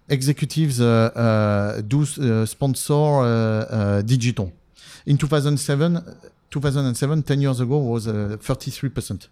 executives 0.07 0.77
do 0.77 2.05
sponsor 2.45 4.01
digital. 4.05 4.51
In 5.05 5.17
2007, 5.17 6.03
2007, 6.49 7.23
10 7.23 7.41
years 7.41 7.59
ago, 7.59 7.77
was 7.77 8.07
33%. 8.07 9.27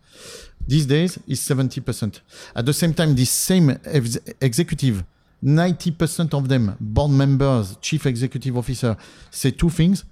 These 0.68 0.86
days 0.86 1.18
is 1.28 1.40
70%. 1.40 2.20
At 2.56 2.66
the 2.66 2.74
same 2.74 2.94
time, 2.94 3.16
this 3.16 3.30
same 3.30 3.80
ex- 3.86 4.18
executive, 4.42 5.04
90% 5.44 6.34
of 6.34 6.50
them, 6.50 6.76
board 6.80 7.12
members, 7.12 7.78
chief 7.78 8.06
executive 8.06 8.58
officer, 8.58 8.98
say 9.32 9.52
two 9.52 9.70
things. 9.70 10.04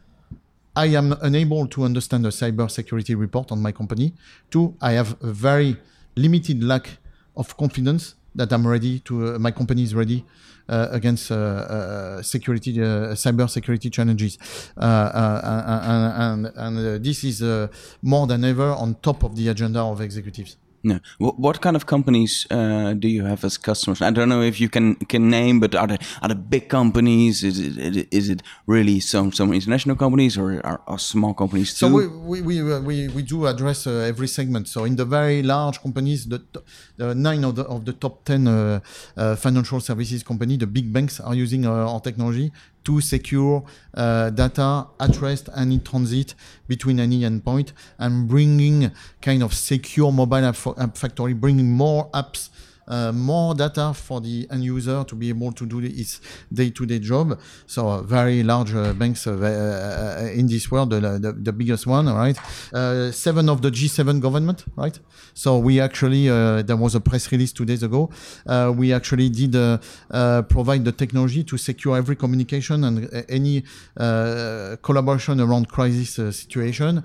I 0.75 0.88
am 0.88 1.13
unable 1.21 1.67
to 1.67 1.83
understand 1.83 2.25
a 2.25 2.29
cyber 2.29 2.69
security 2.69 3.15
report 3.15 3.51
on 3.51 3.62
my 3.62 3.71
company. 3.71 4.13
Two, 4.50 4.75
I 4.81 4.91
have 4.91 5.17
a 5.21 5.31
very 5.31 5.77
limited 6.15 6.63
lack 6.63 6.89
of 7.35 7.57
confidence 7.57 8.15
that 8.35 8.51
I'm 8.51 8.67
ready 8.67 9.00
to, 9.00 9.35
uh, 9.35 9.39
my 9.39 9.51
company 9.51 9.83
is 9.83 9.95
ready 9.95 10.25
against 10.67 11.31
uh, 11.31 11.36
uh, 11.36 12.22
security, 12.22 12.81
uh, 12.81 13.13
cyber 13.13 13.50
security 13.50 13.89
challenges. 13.89 14.38
Uh, 14.77 14.81
uh, 14.81 15.81
and 15.86 16.45
and, 16.45 16.57
and 16.57 16.88
uh, 16.88 16.98
this 17.03 17.24
is 17.24 17.41
uh, 17.41 17.67
more 18.01 18.27
than 18.27 18.43
ever 18.43 18.72
on 18.72 18.95
top 19.01 19.24
of 19.24 19.36
the 19.36 19.48
agenda 19.48 19.79
of 19.79 20.01
executives. 20.01 20.57
Yeah. 20.88 21.00
What, 21.18 21.39
what 21.39 21.62
kind 21.62 21.75
of 21.75 21.88
companies 21.88 22.46
uh, 22.51 22.94
do 22.94 23.08
you 23.08 23.25
have 23.25 23.44
as 23.44 23.58
customers? 23.58 24.04
I 24.04 24.12
don't 24.12 24.30
know 24.30 24.44
if 24.44 24.60
you 24.60 24.70
can 24.70 24.96
can 25.10 25.32
name, 25.32 25.60
but 25.60 25.74
are 25.74 25.88
there 25.88 25.98
are 26.22 26.30
they 26.30 26.36
big 26.36 26.70
companies? 26.70 27.44
Is 27.44 27.58
it 27.60 28.08
is 28.12 28.30
it 28.30 28.44
really 28.68 29.00
some 29.00 29.32
some 29.32 29.51
international 29.51 29.96
companies 29.96 30.38
or 30.38 30.62
are, 30.63 30.82
are 30.86 31.00
small 31.00 31.34
companies 31.34 31.74
too? 31.74 31.88
So 31.88 31.89
we 31.89 32.06
we 32.08 32.42
we, 32.42 32.74
uh, 32.74 32.82
we, 32.82 33.08
we 33.08 33.24
do 33.24 33.48
address 33.48 33.88
uh, 33.88 34.12
every 34.12 34.27
segment. 34.27 34.68
So 34.68 34.86
in 34.86 34.96
the 34.96 35.06
very 35.06 35.42
large 35.42 35.82
companies, 35.82 36.27
the, 36.27 36.44
the 36.98 37.15
nine 37.15 37.44
of 37.44 37.56
the 37.56 37.63
of 37.63 37.86
the 37.86 37.94
top 37.94 38.24
ten 38.24 38.48
uh, 38.48 38.80
uh, 39.18 39.36
financial 39.36 39.80
services 39.80 40.22
company, 40.22 40.56
the 40.56 40.68
big 40.68 40.94
banks 40.94 41.20
are 41.20 41.34
using 41.34 41.65
uh, 41.65 41.72
our 41.72 42.00
technology 42.00 42.51
to 42.86 43.01
secure 43.01 43.63
uh, 43.94 44.30
data 44.30 44.88
at 45.00 45.20
rest 45.22 45.50
and 45.56 45.74
in 45.74 45.82
transit 45.82 46.34
between 46.68 47.00
any 47.00 47.22
endpoint 47.22 47.72
and 47.98 48.27
bringing 48.27 48.92
kind 49.22 49.44
of 49.44 49.54
secure 49.54 50.12
mobile 50.12 50.46
app, 50.46 50.58
app 50.77 50.98
factory, 50.98 51.34
bringing 51.34 51.72
more 51.72 52.10
apps 52.12 52.50
uh, 52.88 53.12
more 53.12 53.56
data 53.56 53.94
for 53.94 54.22
the 54.22 54.48
end 54.51 54.63
user 54.63 55.04
to 55.04 55.15
be 55.15 55.30
able 55.30 55.51
to 55.51 55.65
do 55.65 55.80
its 55.80 56.22
day-to-day 56.51 57.00
job. 57.00 57.39
So 57.65 57.88
uh, 57.88 58.01
very 58.01 58.44
large 58.44 58.74
uh, 58.74 58.94
banks 58.94 59.27
uh, 59.27 59.32
uh 59.34 60.30
in 60.34 60.48
this 60.48 60.72
world, 60.72 60.92
the, 60.92 61.00
the, 61.00 61.34
the 61.34 61.54
biggest 61.54 61.88
one, 61.88 62.08
right? 62.08 62.38
Uh, 62.74 63.12
seven 63.12 63.50
of 63.50 63.62
the 63.62 63.72
G7 63.72 64.20
government, 64.20 64.65
right? 64.75 64.98
So 65.34 65.58
we 65.58 65.80
actually, 65.80 66.30
uh, 66.30 66.62
there 66.62 66.77
was 66.77 66.96
a 66.96 67.01
press 67.01 67.32
release 67.32 67.51
two 67.51 67.65
days 67.65 67.84
ago. 67.84 68.10
we 68.75 68.94
actually 68.94 69.30
did 69.30 69.54
provide 70.50 70.86
the 70.86 70.92
technology 70.92 71.44
to 71.44 71.58
secure 71.58 71.98
every 71.98 72.15
communication 72.15 72.84
and 72.84 73.25
any 73.30 73.63
collaboration 74.82 75.39
around 75.39 75.70
crisis 75.70 76.15
situation 76.15 77.04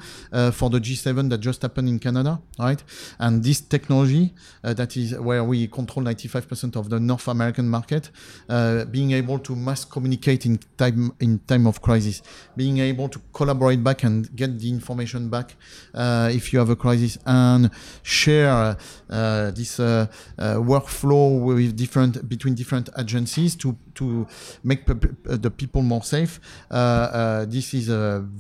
for 0.53 0.71
the 0.71 0.81
G7 0.81 1.31
that 1.31 1.39
just 1.39 1.63
happened 1.63 1.89
in 1.89 1.99
Canada, 1.99 2.41
right? 2.59 2.83
And 3.19 3.43
this 3.43 3.61
technology 3.61 4.35
that 4.63 4.97
is 4.97 5.19
where 5.19 5.45
we 5.45 5.70
control 5.71 6.05
95% 6.05 6.77
of 6.77 6.91
the 6.91 7.01
North 7.01 7.29
American 7.29 7.69
market, 7.69 8.11
uh, 8.49 8.85
being 8.87 9.13
able 9.13 9.39
to 9.39 9.57
mass 9.57 9.85
communicate 9.85 10.47
in 10.47 10.59
time 10.77 11.13
in 11.21 11.39
time 11.47 11.67
of 11.67 11.81
crisis, 11.81 12.23
being 12.57 12.79
able 12.79 13.09
to 13.09 13.21
collaborate 13.33 13.83
back 13.83 14.03
and 14.05 14.35
get 14.37 14.59
the 14.59 14.69
information 14.69 15.29
back 15.29 15.55
uh, 15.95 16.31
if 16.33 16.53
you 16.53 16.59
have 16.59 16.71
a 16.71 16.77
crisis, 16.77 17.19
and 17.27 17.71
share 18.03 18.77
uh, 19.11 19.51
this 19.51 19.81
uh, 19.81 20.07
uh, 20.39 20.55
workflow 20.55 21.41
with 21.41 21.77
different 21.77 22.29
between 22.29 22.55
different 22.55 22.89
agencies 22.99 23.57
to 23.57 23.77
to 24.01 24.27
make 24.63 24.89
uh, 24.89 24.95
the 25.25 25.51
people 25.51 25.83
more 25.83 26.03
safe. 26.03 26.41
Uh, 26.71 26.75
uh, 26.75 27.45
this 27.45 27.75
is 27.75 27.89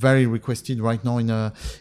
very 0.06 0.26
requested 0.26 0.80
right 0.80 1.02
now 1.04 1.18
in 1.18 1.30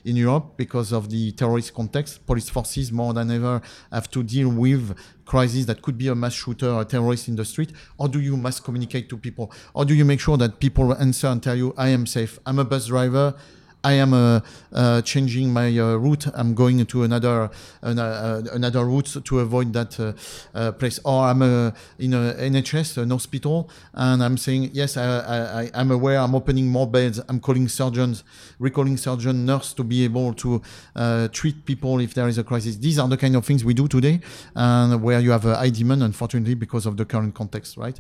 in 0.10 0.16
Europe 0.16 0.46
because 0.58 0.90
of 0.92 1.10
the 1.10 1.32
terrorist 1.32 1.74
context. 1.74 2.26
Police 2.26 2.50
forces 2.50 2.92
more 2.92 3.14
than 3.14 3.32
ever 3.32 3.62
have 3.92 4.08
to 4.16 4.24
deal 4.24 4.50
with 4.50 4.84
crisis 5.30 5.66
that 5.66 5.82
could 5.82 5.98
be 5.98 6.08
a 6.08 6.16
mass 6.16 6.34
shooter, 6.34 6.72
a 6.80 6.84
terrorist 6.84 7.28
in 7.28 7.36
the 7.36 7.46
street? 7.46 7.72
Or 7.98 8.10
do 8.10 8.20
you 8.20 8.36
mass 8.36 8.60
communicate 8.60 9.08
to 9.10 9.18
people? 9.18 9.52
Or 9.74 9.86
do 9.86 9.94
you 9.94 10.04
make 10.04 10.20
sure 10.20 10.38
that 10.38 10.60
people 10.60 10.94
answer 10.96 11.28
and 11.28 11.42
tell 11.42 11.56
you, 11.56 11.74
I 11.78 11.90
am 11.90 12.06
safe, 12.06 12.40
I'm 12.46 12.60
a 12.60 12.66
bus 12.66 12.88
driver, 12.88 13.36
I 13.84 13.94
am 13.94 14.14
uh, 14.14 14.42
uh, 14.74 15.02
changing 15.02 15.54
my 15.54 15.78
uh, 15.78 15.96
route. 15.96 16.28
I'm 16.34 16.54
going 16.54 16.86
to 16.86 17.04
another 17.04 17.50
uh, 17.82 18.42
another 18.52 18.86
route 18.86 19.16
to 19.24 19.40
avoid 19.40 19.72
that 19.74 20.00
uh, 20.00 20.14
uh, 20.54 20.72
place. 20.74 21.00
Or 21.06 21.24
I'm 21.24 21.42
in 21.42 22.14
a 22.14 22.34
NHS, 22.38 22.98
an 22.98 23.12
hospital, 23.12 23.70
and 23.94 24.22
I'm 24.22 24.38
saying 24.38 24.72
yes, 24.74 24.98
I, 24.98 25.64
I, 25.64 25.72
I'm 25.74 25.92
aware. 25.92 26.20
I'm 26.20 26.36
opening 26.36 26.68
more 26.68 26.88
beds. 26.88 27.22
I'm 27.30 27.40
calling 27.40 27.70
surgeons, 27.70 28.24
recalling 28.60 28.98
surgeon, 28.98 29.46
nurse 29.46 29.74
to 29.74 29.84
be 29.84 30.04
able 30.04 30.34
to 30.34 30.62
treat 31.32 31.66
people 31.66 32.00
if 32.00 32.14
there 32.14 32.28
is 32.28 32.38
a 32.38 32.44
crisis. 32.44 32.76
These 32.76 33.00
are 33.00 33.08
the 33.08 33.18
kind 33.18 33.36
of 33.38 33.46
things 33.46 33.64
we 33.64 33.74
do 33.74 33.88
today, 33.88 34.20
and 34.56 35.02
where 35.02 35.22
you 35.22 35.32
have 35.32 35.46
a 35.46 35.56
high 35.56 35.70
demand, 35.70 36.04
unfortunately, 36.04 36.56
because 36.56 36.86
of 36.86 36.98
the 36.98 37.06
current 37.06 37.34
context, 37.34 37.78
right? 37.78 38.00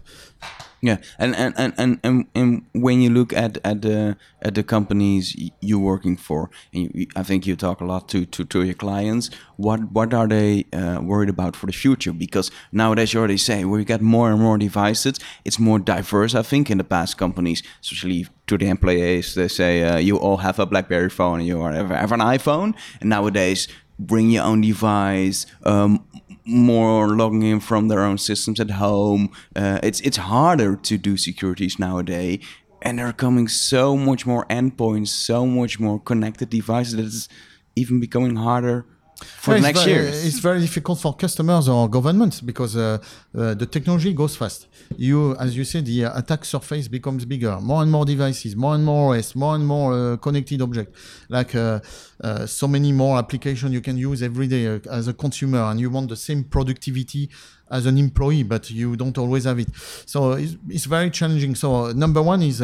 Yeah, 0.81 0.97
and 1.17 1.35
and, 1.35 1.53
and, 1.57 1.73
and, 1.77 1.99
and, 2.03 2.25
and 2.33 2.65
when 2.73 3.01
you 3.01 3.09
look 3.09 3.33
at 3.33 3.57
at 3.65 3.81
the 3.81 4.15
at 4.41 4.55
the 4.55 4.63
companies 4.63 5.35
you're 5.59 5.79
working 5.79 6.15
for, 6.15 6.49
you, 6.71 7.07
I 7.15 7.23
think 7.23 7.45
you 7.45 7.55
talk 7.57 7.81
a 7.81 7.85
lot 7.85 8.07
to, 8.09 8.25
to, 8.25 8.45
to 8.45 8.63
your 8.63 8.75
clients. 8.75 9.29
What 9.57 9.91
what 9.91 10.13
are 10.13 10.27
they 10.27 10.65
uh, 10.71 11.01
worried 11.01 11.29
about 11.29 11.57
for 11.57 11.65
the 11.65 11.73
future? 11.73 12.13
Because 12.13 12.49
nowadays 12.71 13.13
you 13.13 13.19
already 13.19 13.37
say 13.37 13.65
we 13.65 13.83
get 13.83 14.01
more 14.01 14.31
and 14.31 14.39
more 14.39 14.57
devices. 14.57 15.19
It's 15.43 15.59
more 15.59 15.79
diverse. 15.79 16.33
I 16.33 16.43
think 16.43 16.69
in 16.69 16.77
the 16.77 16.85
past 16.85 17.17
companies, 17.17 17.61
especially 17.81 18.27
to 18.47 18.57
the 18.57 18.67
employees, 18.67 19.35
they 19.35 19.49
say 19.49 19.83
uh, 19.83 19.97
you 19.97 20.17
all 20.17 20.37
have 20.37 20.59
a 20.59 20.65
BlackBerry 20.65 21.09
phone 21.09 21.39
and 21.39 21.47
you 21.47 21.61
have, 21.61 21.89
have 21.89 22.13
an 22.13 22.21
iPhone. 22.21 22.73
And 23.01 23.09
nowadays, 23.09 23.67
bring 23.99 24.29
your 24.31 24.43
own 24.45 24.61
device. 24.61 25.45
Um, 25.63 26.05
more 26.45 27.15
logging 27.15 27.43
in 27.43 27.59
from 27.59 27.89
their 27.89 27.99
own 27.99 28.17
systems 28.17 28.59
at 28.59 28.71
home. 28.71 29.29
Uh, 29.55 29.79
it's 29.83 29.99
it's 30.01 30.17
harder 30.17 30.75
to 30.75 30.97
do 30.97 31.15
securities 31.15 31.77
nowadays, 31.77 32.43
and 32.81 32.97
there 32.97 33.07
are 33.07 33.13
coming 33.13 33.47
so 33.47 33.95
much 33.95 34.25
more 34.25 34.45
endpoints, 34.47 35.09
so 35.09 35.45
much 35.45 35.79
more 35.79 35.99
connected 35.99 36.49
devices 36.49 36.95
that 36.95 37.05
it's 37.05 37.27
even 37.75 37.99
becoming 37.99 38.35
harder 38.35 38.85
for 39.23 39.55
yeah, 39.55 39.61
next 39.61 39.83
very, 39.83 39.91
year. 39.91 40.03
It's 40.07 40.39
very 40.39 40.61
difficult 40.61 40.99
for 40.99 41.13
customers 41.15 41.67
or 41.67 41.89
governments 41.89 42.41
because 42.41 42.75
uh, 42.75 42.97
uh, 43.37 43.53
the 43.53 43.65
technology 43.65 44.13
goes 44.13 44.35
fast. 44.35 44.67
You, 44.97 45.35
as 45.37 45.55
you 45.55 45.63
said, 45.63 45.85
the 45.85 46.03
attack 46.03 46.45
surface 46.45 46.87
becomes 46.87 47.25
bigger. 47.25 47.59
More 47.59 47.81
and 47.81 47.91
more 47.91 48.05
devices, 48.05 48.55
more 48.55 48.75
and 48.75 48.85
more 48.85 49.15
OS, 49.15 49.35
more 49.35 49.55
and 49.55 49.65
more 49.65 49.93
uh, 49.93 50.17
connected 50.17 50.61
objects. 50.61 50.97
Like 51.29 51.55
uh, 51.55 51.79
uh, 52.23 52.45
so 52.45 52.67
many 52.67 52.91
more 52.91 53.17
applications 53.17 53.71
you 53.73 53.81
can 53.81 53.97
use 53.97 54.23
every 54.23 54.47
day 54.47 54.67
uh, 54.67 54.79
as 54.91 55.07
a 55.07 55.13
consumer, 55.13 55.63
and 55.63 55.79
you 55.79 55.89
want 55.89 56.09
the 56.09 56.15
same 56.15 56.43
productivity 56.43 57.29
as 57.71 57.85
an 57.85 57.97
employee, 57.97 58.43
but 58.43 58.71
you 58.71 58.95
don't 58.95 59.17
always 59.17 59.43
have 59.43 59.59
it. 59.59 59.69
So 60.05 60.33
it's, 60.33 60.57
it's 60.69 60.85
very 60.85 61.11
challenging. 61.11 61.53
So 61.55 61.91
number 61.91 62.21
one 62.21 62.41
is 62.41 62.63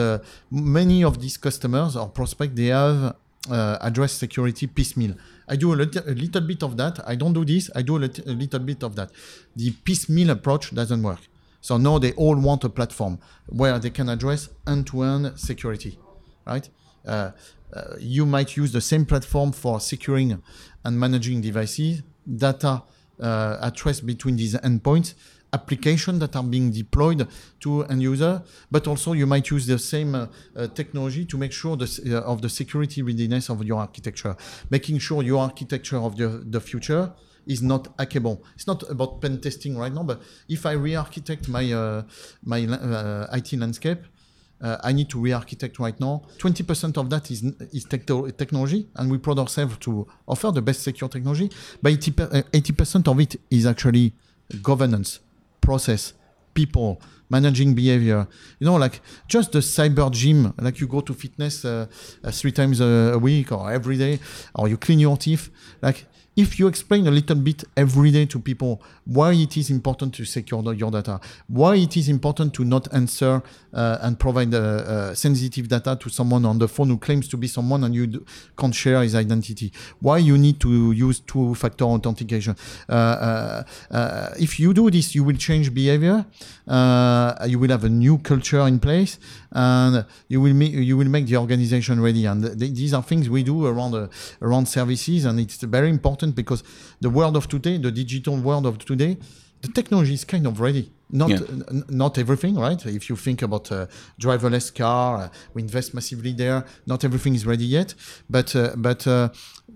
many 0.50 1.04
of 1.04 1.22
these 1.22 1.38
customers 1.38 1.96
or 1.96 2.08
prospects 2.08 2.56
they 2.56 2.68
have 2.68 3.16
addressed 3.48 4.18
security 4.18 4.66
piecemeal 4.66 5.14
I 5.48 5.56
do 5.56 5.74
a 5.74 5.76
little, 5.76 6.02
a 6.08 6.14
little 6.14 6.42
bit 6.42 6.64
of 6.64 6.78
that. 6.78 7.00
I 7.08 7.16
don't 7.16 7.34
do 7.34 7.46
this. 7.46 7.70
I 7.76 7.82
do 7.82 7.98
a 7.98 8.00
little, 8.00 8.30
a 8.30 8.34
little 8.34 8.60
bit 8.60 8.84
of 8.84 8.96
that. 8.96 9.12
The 9.56 9.72
piecemeal 9.72 10.32
approach 10.32 10.74
doesn't 10.74 11.02
work. 11.02 11.20
So 11.62 11.78
now 11.78 11.98
they 11.98 12.12
all 12.14 12.36
want 12.36 12.64
a 12.64 12.70
platform 12.70 13.20
where 13.48 13.80
they 13.80 13.90
can 13.90 14.10
address 14.10 14.50
end-to-end 14.68 15.40
security, 15.40 15.98
right? 16.46 16.70
Uh, 17.06 17.32
uh, 17.74 17.96
you 18.00 18.26
might 18.26 18.56
use 18.56 18.72
the 18.72 18.82
same 18.82 19.06
platform 19.06 19.52
for 19.52 19.80
securing 19.80 20.42
and 20.84 21.00
managing 21.00 21.42
devices, 21.42 22.04
data 22.26 22.84
uh, 23.20 23.58
at 23.62 23.84
rest 23.84 24.06
between 24.06 24.36
these 24.36 24.56
endpoints, 24.56 25.16
applications 25.60 26.20
that 26.20 26.36
are 26.36 26.48
being 26.56 26.68
deployed 26.82 27.22
to 27.64 27.70
end 27.92 28.02
user, 28.02 28.34
but 28.70 28.84
also 28.88 29.10
you 29.14 29.28
might 29.34 29.48
use 29.56 29.66
the 29.74 29.80
same 29.94 30.12
uh, 30.16 30.20
uh, 30.22 30.68
technology 30.80 31.24
to 31.32 31.36
make 31.38 31.54
sure 31.62 31.74
the, 31.84 31.90
uh, 32.08 32.32
of 32.32 32.38
the 32.44 32.50
security 32.50 33.02
readiness 33.02 33.50
of 33.50 33.58
your 33.70 33.80
architecture, 33.80 34.36
making 34.70 34.98
sure 35.00 35.24
your 35.24 35.42
architecture 35.50 36.00
of 36.08 36.12
the, 36.20 36.28
the 36.56 36.62
future 36.70 37.04
is 37.54 37.62
not 37.62 37.84
hackable. 37.98 38.38
It's 38.56 38.68
not 38.68 38.80
about 38.90 39.22
pen 39.22 39.40
testing 39.40 39.78
right 39.78 39.94
now, 39.98 40.04
but 40.04 40.22
if 40.50 40.66
I 40.66 40.74
re-architect 40.88 41.48
my 41.48 41.66
uh, 41.72 42.04
my 42.44 42.60
uh, 42.66 43.38
IT 43.38 43.54
landscape, 43.64 44.02
uh, 44.62 44.78
I 44.90 44.92
need 44.98 45.10
to 45.10 45.20
re-architect 45.20 45.80
right 45.80 45.98
now. 46.00 46.24
20% 46.40 46.98
of 46.98 47.10
that 47.10 47.30
is, 47.30 47.44
is 47.78 47.84
technology, 48.44 48.88
and 48.96 49.12
we 49.12 49.18
pride 49.18 49.40
ourselves 49.40 49.78
to 49.80 50.08
offer 50.26 50.52
the 50.52 50.62
best 50.62 50.82
secure 50.82 51.10
technology. 51.10 51.50
But 51.82 51.94
80% 51.94 53.08
of 53.12 53.20
it 53.20 53.36
is 53.58 53.66
actually 53.66 54.14
governance 54.62 55.20
process, 55.66 56.14
people, 56.54 57.02
managing 57.30 57.74
behavior. 57.76 58.28
You 58.60 58.66
know, 58.68 58.78
like 58.86 59.02
just 59.28 59.52
the 59.52 59.60
cyber 59.60 60.10
gym, 60.12 60.54
like 60.66 60.80
you 60.80 60.88
go 60.88 61.02
to 61.02 61.14
fitness 61.14 61.66
uh, 61.66 61.88
uh, 62.24 62.32
three 62.32 62.52
times 62.52 62.80
a 62.80 63.18
week 63.20 63.52
or 63.52 63.72
every 63.72 63.98
day, 63.98 64.20
or 64.54 64.68
you 64.68 64.78
clean 64.78 65.00
your 65.00 65.18
teeth. 65.18 65.50
Like 65.82 66.06
if 66.36 66.60
you 66.60 66.68
explain 66.68 67.08
a 67.08 67.12
little 67.12 67.36
bit 67.36 67.64
every 67.78 68.12
day 68.12 68.26
to 68.26 68.40
people 68.40 68.82
why 69.06 69.32
it 69.34 69.56
is 69.56 69.70
important 69.70 70.14
to 70.16 70.26
secure 70.26 70.74
your 70.74 70.92
data, 70.92 71.20
why 71.48 71.76
it 71.76 71.96
is 71.96 72.10
important 72.10 72.54
to 72.54 72.66
not 72.66 72.94
answer 72.94 73.42
uh, 73.74 73.98
and 74.02 74.20
provide 74.20 74.54
uh, 74.54 74.58
uh, 74.58 75.14
sensitive 75.14 75.68
data 75.68 75.96
to 75.96 76.10
someone 76.10 76.44
on 76.46 76.58
the 76.58 76.68
phone 76.68 76.90
who 76.90 76.98
claims 76.98 77.28
to 77.28 77.38
be 77.38 77.48
someone 77.48 77.84
and 77.84 77.96
you 77.96 78.26
can't 78.58 78.76
share 78.76 79.02
his 79.02 79.16
identity, 79.16 79.72
why 80.00 80.18
you 80.18 80.38
need 80.38 80.60
to 80.60 80.92
use 80.92 81.20
two-factor 81.20 81.86
authentication. 81.86 82.56
Uh, 82.90 82.94
uh, 82.94 83.64
uh, 83.92 84.30
if 84.40 84.60
you 84.60 84.74
do 84.74 84.90
this, 84.90 85.16
you 85.16 85.24
will 85.24 85.38
change 85.38 85.74
behavior. 85.74 86.26
you 87.46 87.60
will 87.60 87.70
have 87.70 87.84
a 87.84 87.90
new 87.90 88.18
culture 88.18 88.62
in 88.68 88.80
place, 88.80 89.20
and 89.52 90.06
you 90.28 90.42
will 90.42 90.56
you 90.64 90.98
will 90.98 91.10
make 91.10 91.28
the 91.28 91.38
organization 91.38 92.02
ready. 92.02 92.26
And 92.26 92.44
th- 92.60 92.74
these 92.74 92.94
are 92.94 93.04
things 93.04 93.30
we 93.30 93.44
do 93.44 93.66
around 93.68 94.10
around 94.42 94.66
services, 94.68 95.26
and 95.26 95.40
it's 95.40 95.62
very 95.62 95.90
important 95.90 96.25
because 96.32 96.64
the 97.02 97.10
world 97.10 97.36
of 97.36 97.48
today, 97.48 97.78
the 97.78 97.92
digital 97.92 98.38
world 98.38 98.66
of 98.66 98.78
today, 98.80 99.18
the 99.62 99.72
technology 99.72 100.14
is 100.14 100.26
kind 100.26 100.46
of 100.48 100.60
ready. 100.60 100.92
Not 101.10 101.30
Yeah. 101.30 101.40
n- 101.50 101.84
not 101.90 102.18
everything, 102.18 102.56
right? 102.56 102.84
If 102.86 103.10
you 103.10 103.16
think 103.16 103.42
about 103.42 103.72
uh, 103.72 103.86
driverless 104.20 104.72
car, 104.74 105.18
uh, 105.18 105.30
we 105.54 105.62
invest 105.62 105.94
massively 105.94 106.34
there. 106.34 106.66
Not 106.86 107.04
everything 107.04 107.36
is 107.36 107.46
ready 107.46 107.66
yet, 107.66 107.96
but 108.30 108.56
uh, 108.56 108.72
but 108.76 109.06
uh, 109.08 109.30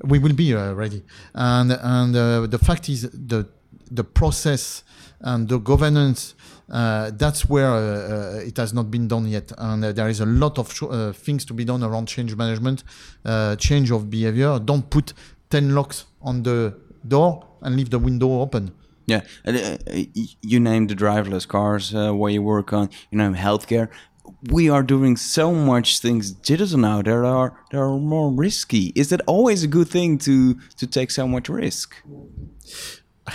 we 0.03 0.17
will 0.19 0.33
be 0.35 0.53
uh, 0.55 0.73
ready. 0.73 1.03
And 1.33 1.71
and 1.71 2.15
uh, 2.15 2.47
the 2.47 2.57
fact 2.59 2.89
is 2.89 3.01
the 3.13 3.45
the 3.91 4.03
process 4.03 4.83
and 5.21 5.47
the 5.47 5.59
governance. 5.59 6.35
Uh, 6.71 7.09
that's 7.17 7.49
where 7.49 8.43
it 8.45 8.57
has 8.57 8.73
not 8.73 8.89
been 8.91 9.07
done 9.07 9.27
yet, 9.27 9.51
and 9.57 9.83
uh, 9.83 9.91
there 9.91 10.07
is 10.09 10.19
a 10.19 10.25
lot 10.25 10.59
of 10.59 10.71
sh- 10.71 10.83
uh, 10.83 11.11
things 11.13 11.43
to 11.45 11.53
be 11.53 11.63
done 11.65 11.83
around 11.83 12.07
change 12.07 12.35
management, 12.35 12.83
uh, 13.25 13.55
change 13.55 13.89
of 13.91 14.07
behavior. 14.09 14.59
Don't 14.59 14.87
put 14.89 15.13
ten 15.49 15.75
locks 15.75 16.05
on 16.21 16.43
the 16.43 16.75
door 17.07 17.45
and 17.61 17.75
leave 17.75 17.89
the 17.89 17.99
window 17.99 18.41
open. 18.41 18.71
Yeah, 19.07 19.21
uh, 19.45 19.77
you 20.41 20.59
named 20.59 20.89
the 20.89 20.95
driverless 20.95 21.47
cars 21.47 21.95
uh, 21.95 22.11
where 22.13 22.31
you 22.31 22.43
work 22.43 22.73
on. 22.73 22.89
You 23.11 23.17
know, 23.17 23.31
healthcare. 23.31 23.89
We 24.51 24.69
are 24.69 24.83
doing 24.83 25.17
so 25.17 25.51
much 25.51 25.99
things 25.99 26.31
digital 26.31 26.77
now. 26.77 27.01
There 27.01 27.25
are 27.25 27.57
there 27.71 27.83
are 27.83 27.97
more 27.97 28.31
risky. 28.31 28.93
Is 28.95 29.09
that 29.09 29.21
always 29.25 29.63
a 29.63 29.67
good 29.67 29.87
thing 29.87 30.19
to 30.19 30.53
to 30.77 30.85
take 30.87 31.09
so 31.09 31.27
much 31.27 31.49
risk? 31.49 31.95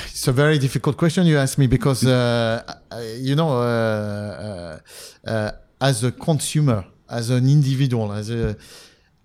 It's 0.06 0.28
a 0.28 0.32
very 0.32 0.58
difficult 0.58 0.96
question 0.96 1.26
you 1.26 1.38
ask 1.38 1.58
me 1.58 1.66
because 1.66 2.04
uh, 2.04 2.62
uh, 2.90 3.00
you 3.16 3.34
know, 3.34 3.50
uh, 3.58 4.78
uh, 5.26 5.30
uh, 5.30 5.50
as 5.80 6.04
a 6.04 6.12
consumer, 6.12 6.84
as 7.08 7.30
an 7.30 7.48
individual, 7.48 8.12
as 8.12 8.30
a 8.30 8.56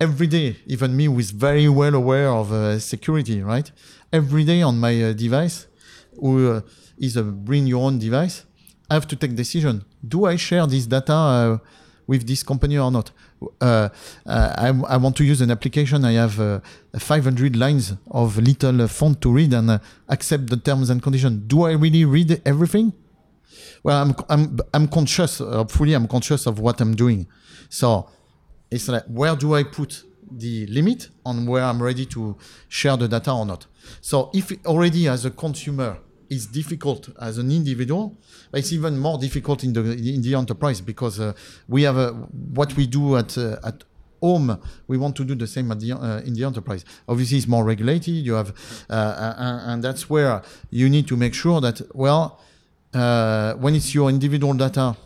every 0.00 0.26
day, 0.26 0.56
even 0.66 0.96
me, 0.96 1.04
who 1.04 1.18
is 1.18 1.30
very 1.30 1.68
well 1.68 1.94
aware 1.94 2.30
of 2.30 2.52
uh, 2.52 2.78
security, 2.78 3.42
right? 3.42 3.70
Every 4.12 4.44
day 4.44 4.62
on 4.62 4.80
my 4.80 5.02
uh, 5.02 5.12
device, 5.12 5.66
who 6.18 6.52
uh, 6.52 6.60
is 6.98 7.16
a 7.16 7.22
bring 7.22 7.66
your 7.66 7.84
own 7.84 7.98
device, 7.98 8.44
I 8.88 8.94
have 8.94 9.06
to 9.08 9.16
take 9.16 9.36
decision. 9.36 9.84
Do 10.06 10.24
I 10.24 10.36
share 10.36 10.66
this 10.66 10.86
data 10.86 11.12
uh, 11.12 11.58
with 12.06 12.26
this 12.26 12.42
company 12.42 12.78
or 12.78 12.90
not? 12.90 13.12
Uh, 13.60 13.88
I, 14.26 14.68
I 14.88 14.96
want 14.96 15.16
to 15.18 15.24
use 15.24 15.40
an 15.40 15.50
application. 15.50 16.04
I 16.04 16.12
have 16.12 16.40
uh, 16.40 16.60
500 16.98 17.54
lines 17.56 17.94
of 18.10 18.36
little 18.38 18.88
font 18.88 19.20
to 19.22 19.32
read 19.32 19.52
and 19.54 19.80
accept 20.08 20.48
the 20.48 20.56
terms 20.56 20.90
and 20.90 21.02
conditions. 21.02 21.42
Do 21.46 21.62
I 21.62 21.72
really 21.72 22.04
read 22.04 22.42
everything? 22.44 22.92
Well, 23.82 24.02
I'm, 24.02 24.14
I'm, 24.28 24.58
I'm 24.74 24.88
conscious, 24.88 25.38
hopefully, 25.38 25.94
I'm 25.94 26.06
conscious 26.06 26.46
of 26.46 26.58
what 26.58 26.80
I'm 26.80 26.94
doing. 26.94 27.26
So 27.68 28.08
it's 28.70 28.88
like, 28.88 29.04
where 29.06 29.36
do 29.36 29.54
I 29.54 29.64
put 29.64 30.04
the 30.30 30.66
limit 30.66 31.08
on 31.24 31.46
where 31.46 31.64
I'm 31.64 31.82
ready 31.82 32.06
to 32.06 32.36
share 32.68 32.96
the 32.96 33.08
data 33.08 33.32
or 33.32 33.44
not? 33.44 33.66
So 34.00 34.30
if 34.32 34.52
already 34.66 35.08
as 35.08 35.24
a 35.24 35.30
consumer 35.30 35.98
it's 36.30 36.46
difficult 36.46 37.08
as 37.20 37.38
an 37.38 37.50
individual, 37.50 38.16
it's 38.54 38.72
even 38.72 38.96
more 38.96 39.18
difficult 39.18 39.64
in 39.64 39.72
the 39.72 39.80
in 39.80 40.22
the 40.22 40.36
enterprise 40.36 40.80
because 40.80 41.18
uh, 41.18 41.32
we 41.68 41.82
have 41.82 41.96
a, 41.96 42.12
what 42.12 42.76
we 42.76 42.86
do 42.86 43.16
at 43.16 43.36
uh, 43.36 43.56
at 43.64 43.82
home. 44.22 44.56
We 44.86 44.96
want 44.96 45.16
to 45.16 45.24
do 45.24 45.34
the 45.34 45.48
same 45.48 45.68
the, 45.68 45.92
uh, 45.92 46.20
in 46.20 46.34
the 46.34 46.44
enterprise. 46.44 46.84
Obviously, 47.08 47.38
it's 47.38 47.48
more 47.48 47.64
regulated. 47.64 48.14
You 48.14 48.34
have, 48.34 48.52
uh, 48.88 49.34
and, 49.36 49.72
and 49.72 49.84
that's 49.84 50.08
where 50.08 50.42
you 50.70 50.88
need 50.88 51.08
to 51.08 51.16
make 51.16 51.34
sure 51.34 51.60
that 51.60 51.82
well, 51.94 52.38
uh, 52.94 53.54
when 53.54 53.74
it's 53.74 53.92
your 53.92 54.08
individual 54.08 54.54
data, 54.54 54.96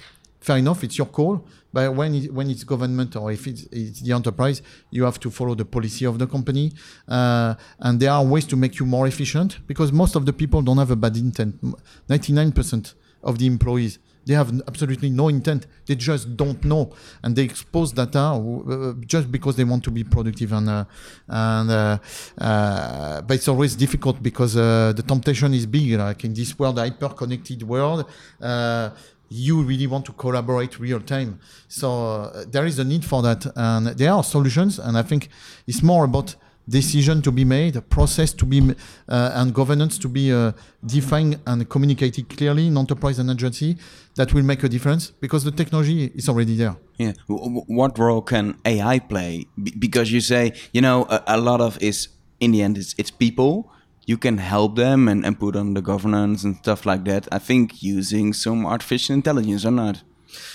fair 0.40 0.58
enough, 0.58 0.84
it's 0.84 0.98
your 0.98 1.06
call. 1.06 1.46
But 1.74 1.94
when 1.94 2.14
it, 2.14 2.32
when 2.32 2.48
it's 2.48 2.64
government 2.64 3.16
or 3.16 3.32
if 3.32 3.46
it's, 3.48 3.62
it's 3.72 4.00
the 4.00 4.12
enterprise, 4.12 4.62
you 4.90 5.02
have 5.04 5.18
to 5.20 5.30
follow 5.30 5.54
the 5.56 5.64
policy 5.64 6.04
of 6.06 6.18
the 6.20 6.26
company. 6.26 6.72
Uh, 7.08 7.54
and 7.80 7.98
there 8.00 8.12
are 8.12 8.24
ways 8.24 8.46
to 8.46 8.56
make 8.56 8.78
you 8.78 8.86
more 8.86 9.06
efficient 9.08 9.58
because 9.66 9.92
most 9.92 10.14
of 10.14 10.24
the 10.24 10.32
people 10.32 10.62
don't 10.62 10.78
have 10.78 10.92
a 10.92 10.96
bad 10.96 11.16
intent. 11.16 11.60
99% 12.08 12.94
of 13.24 13.38
the 13.38 13.46
employees 13.46 13.98
they 14.26 14.34
have 14.34 14.50
absolutely 14.66 15.10
no 15.10 15.28
intent. 15.28 15.66
They 15.86 15.96
just 15.96 16.36
don't 16.36 16.62
know, 16.64 16.92
and 17.22 17.36
they 17.36 17.42
expose 17.42 17.92
data 17.92 18.18
uh, 18.18 18.94
just 19.06 19.30
because 19.30 19.56
they 19.56 19.64
want 19.64 19.84
to 19.84 19.90
be 19.90 20.04
productive. 20.04 20.52
And 20.52 20.68
uh, 20.68 20.84
and 21.28 21.70
uh, 21.70 21.98
uh, 22.38 23.20
but 23.22 23.34
it's 23.34 23.48
always 23.48 23.76
difficult 23.76 24.22
because 24.22 24.56
uh, 24.56 24.92
the 24.96 25.02
temptation 25.02 25.52
is 25.54 25.66
big. 25.66 25.92
Like 25.98 26.24
in 26.24 26.34
this 26.34 26.58
world, 26.58 26.78
hyper-connected 26.78 27.62
world, 27.62 28.08
uh, 28.40 28.90
you 29.28 29.62
really 29.62 29.86
want 29.86 30.04
to 30.06 30.12
collaborate 30.12 30.78
real 30.78 31.00
time. 31.00 31.40
So 31.68 32.06
uh, 32.06 32.44
there 32.48 32.66
is 32.66 32.78
a 32.78 32.84
need 32.84 33.04
for 33.04 33.22
that, 33.22 33.46
and 33.56 33.88
there 33.88 34.12
are 34.12 34.22
solutions. 34.22 34.78
And 34.78 34.96
I 34.96 35.02
think 35.02 35.28
it's 35.66 35.82
more 35.82 36.04
about 36.04 36.36
decision 36.68 37.20
to 37.22 37.30
be 37.30 37.44
made, 37.44 37.78
process 37.90 38.32
to 38.32 38.46
be, 38.46 38.74
uh, 39.08 39.30
and 39.34 39.54
governance 39.54 39.98
to 39.98 40.08
be 40.08 40.32
uh, 40.32 40.52
defined 40.84 41.38
and 41.46 41.68
communicated 41.68 42.28
clearly 42.28 42.68
in 42.68 42.78
enterprise 42.78 43.18
and 43.18 43.30
agency 43.30 43.76
that 44.16 44.32
will 44.32 44.42
make 44.42 44.62
a 44.62 44.68
difference 44.68 45.10
because 45.20 45.44
the 45.44 45.50
technology 45.50 46.10
is 46.14 46.28
already 46.28 46.56
there. 46.56 46.76
Yeah. 46.98 47.12
What 47.28 47.98
role 47.98 48.22
can 48.22 48.58
AI 48.64 48.98
play? 48.98 49.46
Because 49.78 50.12
you 50.12 50.20
say, 50.20 50.52
you 50.72 50.80
know, 50.80 51.04
a, 51.10 51.22
a 51.26 51.40
lot 51.40 51.60
of 51.60 51.80
is 51.82 52.08
in 52.40 52.52
the 52.52 52.62
end 52.62 52.78
it's, 52.78 52.94
it's 52.98 53.10
people. 53.10 53.70
You 54.06 54.18
can 54.18 54.38
help 54.38 54.76
them 54.76 55.08
and, 55.08 55.24
and 55.24 55.38
put 55.38 55.56
on 55.56 55.74
the 55.74 55.82
governance 55.82 56.44
and 56.44 56.56
stuff 56.56 56.84
like 56.84 57.04
that. 57.04 57.26
I 57.32 57.38
think 57.38 57.82
using 57.82 58.32
some 58.32 58.66
artificial 58.66 59.14
intelligence 59.14 59.64
or 59.64 59.70
not. 59.70 60.02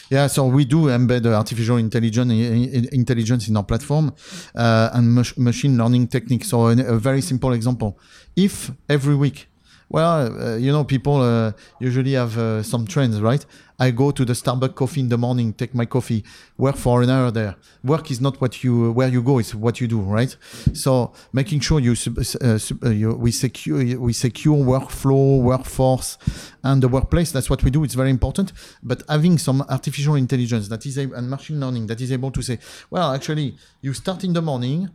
Yeah, 0.09 0.27
so 0.27 0.45
we 0.45 0.65
do 0.65 0.87
embed 0.87 1.25
artificial 1.25 1.77
intelligence 1.77 2.31
intelligence 2.91 3.47
in 3.47 3.57
our 3.57 3.63
platform 3.63 4.13
uh, 4.55 4.89
and 4.93 5.13
mach- 5.13 5.37
machine 5.37 5.77
learning 5.77 6.07
techniques. 6.07 6.49
So 6.49 6.67
a 6.67 6.99
very 6.99 7.21
simple 7.21 7.53
example: 7.53 7.97
if 8.35 8.71
every 8.89 9.15
week, 9.15 9.48
well, 9.89 10.41
uh, 10.41 10.55
you 10.57 10.71
know, 10.71 10.83
people 10.83 11.21
uh, 11.21 11.51
usually 11.79 12.13
have 12.13 12.37
uh, 12.37 12.61
some 12.61 12.85
trends, 12.85 13.19
right? 13.21 13.45
I 13.79 13.91
go 13.91 14.11
to 14.11 14.25
the 14.25 14.33
Starbucks 14.33 14.75
coffee 14.75 14.99
in 14.99 15.09
the 15.09 15.17
morning, 15.17 15.53
take 15.53 15.73
my 15.73 15.85
coffee, 15.85 16.23
work 16.57 16.75
for 16.75 17.01
an 17.01 17.09
hour 17.09 17.31
there. 17.31 17.55
Work 17.83 18.11
is 18.11 18.19
not 18.19 18.39
what 18.41 18.61
you 18.63 18.91
where 18.91 19.07
you 19.07 19.23
go; 19.23 19.39
it's 19.39 19.55
what 19.55 19.79
you 19.79 19.87
do, 19.87 20.01
right? 20.01 20.35
So 20.73 21.13
making 21.31 21.61
sure 21.61 21.79
you, 21.79 21.95
uh, 22.41 22.89
you 22.89 23.13
we 23.13 23.31
secure 23.31 23.97
we 23.99 24.13
secure 24.13 24.57
workflow, 24.57 25.41
workforce, 25.41 26.17
and 26.63 26.83
the 26.83 26.89
workplace. 26.89 27.31
That's 27.31 27.49
what 27.49 27.63
we 27.63 27.71
do. 27.71 27.83
It's 27.83 27.95
very 27.95 28.09
important. 28.09 28.51
But 28.83 29.03
having 29.07 29.37
some 29.37 29.61
artificial 29.69 30.15
intelligence 30.15 30.67
that 30.67 30.85
is 30.85 30.97
and 30.97 31.29
machine 31.29 31.59
learning 31.59 31.87
that 31.87 32.01
is 32.01 32.11
able 32.11 32.31
to 32.31 32.41
say, 32.41 32.59
well, 32.89 33.13
actually, 33.13 33.55
you 33.81 33.93
start 33.93 34.23
in 34.23 34.33
the 34.33 34.41
morning. 34.41 34.89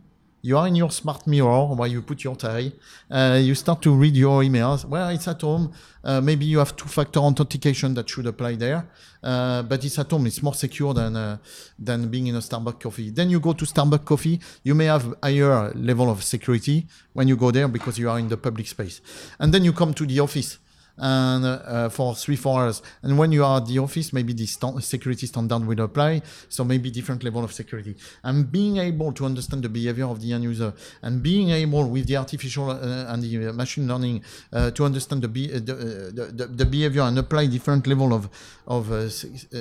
You 0.45 0.59
are 0.59 0.67
in 0.67 0.75
your 0.75 0.91
smart 0.91 1.25
mirror 1.25 1.73
where 1.73 1.89
you 1.89 2.03
put 2.03 2.23
your 2.23 2.35
tie. 2.35 2.71
Uh, 3.09 3.39
you 3.41 3.55
start 3.55 3.81
to 3.81 3.95
read 3.95 4.15
your 4.15 4.43
emails. 4.43 4.85
Well, 4.85 5.09
it's 5.09 5.27
at 5.27 5.41
home. 5.41 5.73
Uh, 6.03 6.21
maybe 6.21 6.45
you 6.45 6.59
have 6.59 6.75
two-factor 6.75 7.19
authentication 7.19 7.95
that 7.95 8.07
should 8.07 8.27
apply 8.27 8.53
there, 8.53 8.85
uh, 9.23 9.63
but 9.63 9.83
it's 9.83 9.97
at 9.97 10.11
home. 10.11 10.27
It's 10.27 10.43
more 10.43 10.53
secure 10.53 10.93
than 10.93 11.15
uh, 11.15 11.37
than 11.79 12.09
being 12.09 12.27
in 12.27 12.35
a 12.35 12.41
Starbucks 12.41 12.79
coffee. 12.79 13.09
Then 13.09 13.31
you 13.31 13.39
go 13.39 13.53
to 13.53 13.65
Starbucks 13.65 14.05
coffee. 14.05 14.39
You 14.61 14.75
may 14.75 14.85
have 14.85 15.15
higher 15.23 15.73
level 15.73 16.11
of 16.11 16.23
security 16.23 16.85
when 17.13 17.27
you 17.27 17.37
go 17.37 17.49
there 17.49 17.67
because 17.67 17.97
you 17.97 18.07
are 18.11 18.19
in 18.19 18.29
the 18.29 18.37
public 18.37 18.67
space, 18.67 19.01
and 19.39 19.51
then 19.51 19.63
you 19.63 19.73
come 19.73 19.95
to 19.95 20.05
the 20.05 20.19
office 20.19 20.59
and 20.97 21.45
uh, 21.45 21.89
for 21.89 22.15
three 22.15 22.35
four 22.35 22.61
hours. 22.61 22.81
And 23.03 23.17
when 23.17 23.31
you 23.31 23.43
are 23.43 23.57
at 23.57 23.67
the 23.67 23.79
office 23.79 24.13
maybe 24.13 24.33
the 24.33 24.45
sta- 24.45 24.79
security 24.79 25.27
standard 25.27 25.65
will 25.65 25.81
apply. 25.81 26.21
So 26.49 26.63
maybe 26.63 26.89
different 26.89 27.23
level 27.23 27.43
of 27.43 27.51
security. 27.53 27.95
And 28.23 28.51
being 28.51 28.77
able 28.77 29.11
to 29.13 29.25
understand 29.25 29.63
the 29.63 29.69
behavior 29.69 30.05
of 30.05 30.21
the 30.21 30.33
end 30.33 30.43
user 30.43 30.73
and 31.01 31.21
being 31.21 31.49
able 31.49 31.89
with 31.89 32.07
the 32.07 32.17
artificial 32.17 32.69
uh, 32.69 33.11
and 33.13 33.21
the 33.23 33.49
uh, 33.49 33.53
machine 33.53 33.87
learning 33.87 34.23
uh, 34.53 34.71
to 34.71 34.85
understand 34.85 35.21
the, 35.21 35.27
be- 35.27 35.53
uh, 35.53 35.59
the, 35.59 35.73
uh, 35.73 36.29
the, 36.33 36.47
the 36.47 36.65
behavior 36.65 37.01
and 37.01 37.17
apply 37.19 37.47
different 37.47 37.85
level 37.87 38.13
of 38.13 38.29
of 38.67 39.11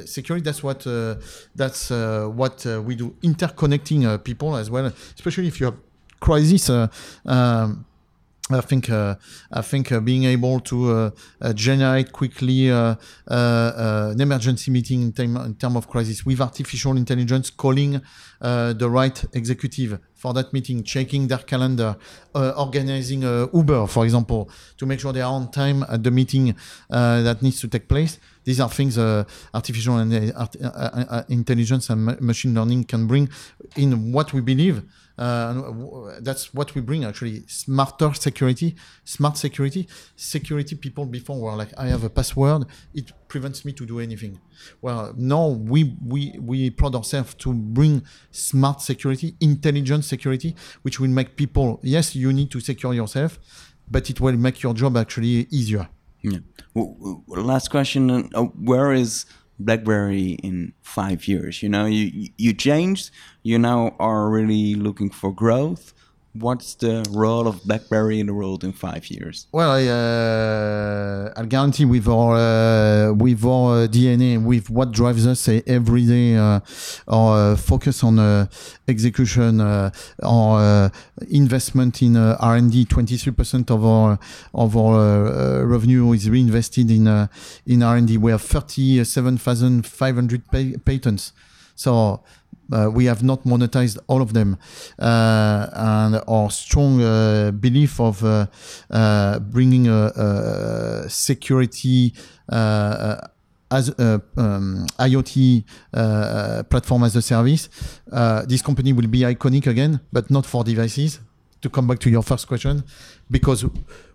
security 0.07 0.43
that's 0.43 0.63
what 0.63 0.87
that's 1.55 1.91
what 1.91 2.65
we 2.85 2.95
do. 2.95 3.15
Interconnecting 3.23 4.23
people 4.25 4.57
as 4.57 4.71
well 4.71 4.87
especially 5.15 5.49
if 5.49 5.61
you 5.61 5.67
have 5.67 5.77
crisis 6.21 6.71
um, 6.71 7.85
I 8.51 8.61
think 8.61 8.91
uh, 8.91 9.15
I 9.51 9.63
think 9.63 9.91
uh, 9.91 10.01
being 10.01 10.25
able 10.25 10.61
to 10.61 10.91
uh, 10.91 11.11
uh 11.41 11.53
generate 11.55 12.13
quickly 12.13 12.71
uh, 12.71 12.95
uh, 13.27 14.11
an 14.13 14.21
emergency 14.21 14.71
meeting 14.71 15.01
in 15.01 15.13
time 15.13 15.37
in 15.39 15.55
term 15.55 15.79
of 15.79 15.89
crisis 15.89 16.27
with 16.27 16.43
artificial 16.43 16.95
intelligence, 16.97 17.49
calling 17.49 18.03
the 18.41 18.89
right 18.91 19.25
executive 19.33 19.99
for 20.15 20.35
that 20.35 20.53
meeting, 20.53 20.83
checking 20.83 21.27
their 21.27 21.39
calendar, 21.39 21.97
organizing 22.35 23.23
Uber, 23.23 23.87
for 23.87 24.05
example, 24.05 24.51
to 24.77 24.85
make 24.85 25.01
sure 25.01 25.15
they 25.15 25.23
are 25.23 25.33
on 25.33 25.51
time 25.51 25.83
at 25.89 26.03
the 26.03 26.11
meeting 26.11 26.55
that 26.91 27.41
needs 27.41 27.61
to 27.61 27.69
take 27.69 27.89
place. 27.89 28.19
These 28.45 28.61
are 28.61 28.71
things 28.71 28.99
uh, 28.99 29.25
artificial 29.53 29.97
uh, 29.97 30.47
uh, 30.63 31.23
intelligence 31.29 31.91
and 31.91 32.21
machine 32.21 32.55
learning 32.55 32.85
can 32.85 33.07
bring 33.07 33.29
in 33.77 34.13
what 34.13 34.33
we 34.33 34.41
believe 34.41 34.83
uh, 35.17 36.19
that's 36.21 36.53
what 36.53 36.75
we 36.75 36.81
bring 36.81 37.05
actually. 37.05 37.45
Smarter 37.47 38.13
security, 38.15 38.75
smart 39.05 39.37
security. 39.37 39.89
Security 40.17 40.75
people 40.75 41.07
before 41.07 41.41
were 41.41 41.55
like, 41.55 41.73
I 41.79 41.87
have 41.87 42.05
a 42.05 42.11
password, 42.11 42.67
it 42.95 43.13
prevents 43.29 43.65
me 43.65 43.73
to 43.75 43.87
do 43.87 44.01
anything. 44.01 44.41
Well, 44.83 45.15
now 45.17 45.49
we 45.49 45.97
we 46.05 46.37
we 46.41 46.71
pride 46.71 46.95
ourselves 46.95 47.35
to 47.35 47.53
bring 47.53 48.03
smart 48.31 48.81
security, 48.81 49.37
intelligent 49.41 50.05
security, 50.05 50.57
which 50.83 50.99
will 50.99 51.11
make 51.11 51.37
people. 51.37 51.81
Yes, 51.83 52.17
you 52.17 52.33
need 52.33 52.51
to 52.51 52.61
secure 52.61 52.95
yourself, 52.95 53.39
but 53.91 54.11
it 54.11 54.21
will 54.21 54.37
make 54.37 54.63
your 54.63 54.75
job 54.75 54.97
actually 54.97 55.47
easier. 55.51 55.89
Yeah. 56.25 56.41
Well, 56.75 57.23
last 57.29 57.71
question: 57.71 58.11
uh, 58.35 58.43
Where 58.45 58.93
is 58.93 59.27
BlackBerry 59.61 60.33
in 60.43 60.75
five 60.83 61.29
years? 61.29 61.63
You 61.63 61.69
know, 61.71 61.87
you 61.87 62.31
you 62.39 62.55
changed. 62.55 63.13
You 63.45 63.59
now 63.59 63.97
are 64.01 64.31
really 64.31 64.75
looking 64.75 65.11
for 65.11 65.33
growth 65.33 65.94
what's 66.35 66.75
the 66.75 67.07
role 67.11 67.47
of 67.47 67.63
BlackBerry 67.65 68.19
in 68.19 68.27
the 68.27 68.35
world 68.35 68.65
in 68.65 68.73
five 68.73 69.07
years? 69.07 69.47
Well, 69.53 69.71
I, 69.71 69.87
uh, 69.87 71.33
I'll 71.37 71.47
guarantee 71.47 71.85
with 71.85 72.09
our 72.09 72.37
uh, 72.37 73.13
with 73.13 73.45
our 73.45 73.87
DNA, 73.89 74.43
with 74.43 74.69
what 74.69 74.91
drives 74.91 75.27
us 75.27 75.49
every 75.67 76.07
day, 76.07 76.37
uh, 76.37 76.61
our 77.09 77.53
uh, 77.53 77.57
focus 77.57 78.03
on 78.03 78.19
uh, 78.19 78.47
execution, 78.89 79.61
uh, 79.61 79.91
our 80.23 80.91
investment 81.31 82.03
in 82.03 82.17
R 82.17 82.57
and 82.57 82.71
D. 82.71 82.85
Twenty 82.85 83.17
three 83.17 83.33
percent 83.33 83.71
of 83.71 83.85
our 83.85 84.19
of 84.53 84.77
our 84.77 85.65
revenue 85.65 86.13
is 86.13 86.29
reinvested 86.29 86.91
in 86.91 87.29
in 87.67 87.83
R 87.83 87.97
and 87.97 88.09
D. 88.09 88.19
We 88.19 88.33
have 88.33 88.43
thirty 88.43 89.05
seven 89.05 89.39
thousand 89.39 89.87
five 89.87 90.17
hundred 90.17 90.43
patents. 90.85 91.33
So 91.77 92.23
uh, 92.73 92.91
we 92.93 93.07
have 93.07 93.23
not 93.23 93.45
monetized 93.45 93.99
all 94.07 94.23
of 94.23 94.33
them. 94.33 94.57
Uh, 94.99 95.67
and 95.73 96.23
our 96.29 96.51
strong 96.51 97.03
uh, 97.03 97.51
belief 97.53 98.01
of 98.01 98.25
uh, 98.25 98.47
uh, 98.91 99.39
bringing 99.39 99.89
a, 99.89 100.13
a 101.05 101.09
security 101.09 102.15
uh, 102.49 103.17
as 103.71 103.89
a 103.89 104.23
um, 104.37 104.87
IoT 104.99 105.65
platform 106.71 107.03
as 107.05 107.17
a 107.17 107.23
service, 107.23 107.69
this 108.47 108.63
company 108.63 108.93
will 108.93 109.09
be 109.09 109.21
iconic 109.21 109.67
again, 109.67 110.01
but 110.13 110.31
not 110.31 110.47
for 110.47 110.63
devices. 110.63 111.21
To 111.65 111.71
come 111.71 111.87
back 111.87 111.99
to 112.01 112.11
your 112.11 112.23
first 112.23 112.47
question, 112.47 112.83
because 113.31 113.65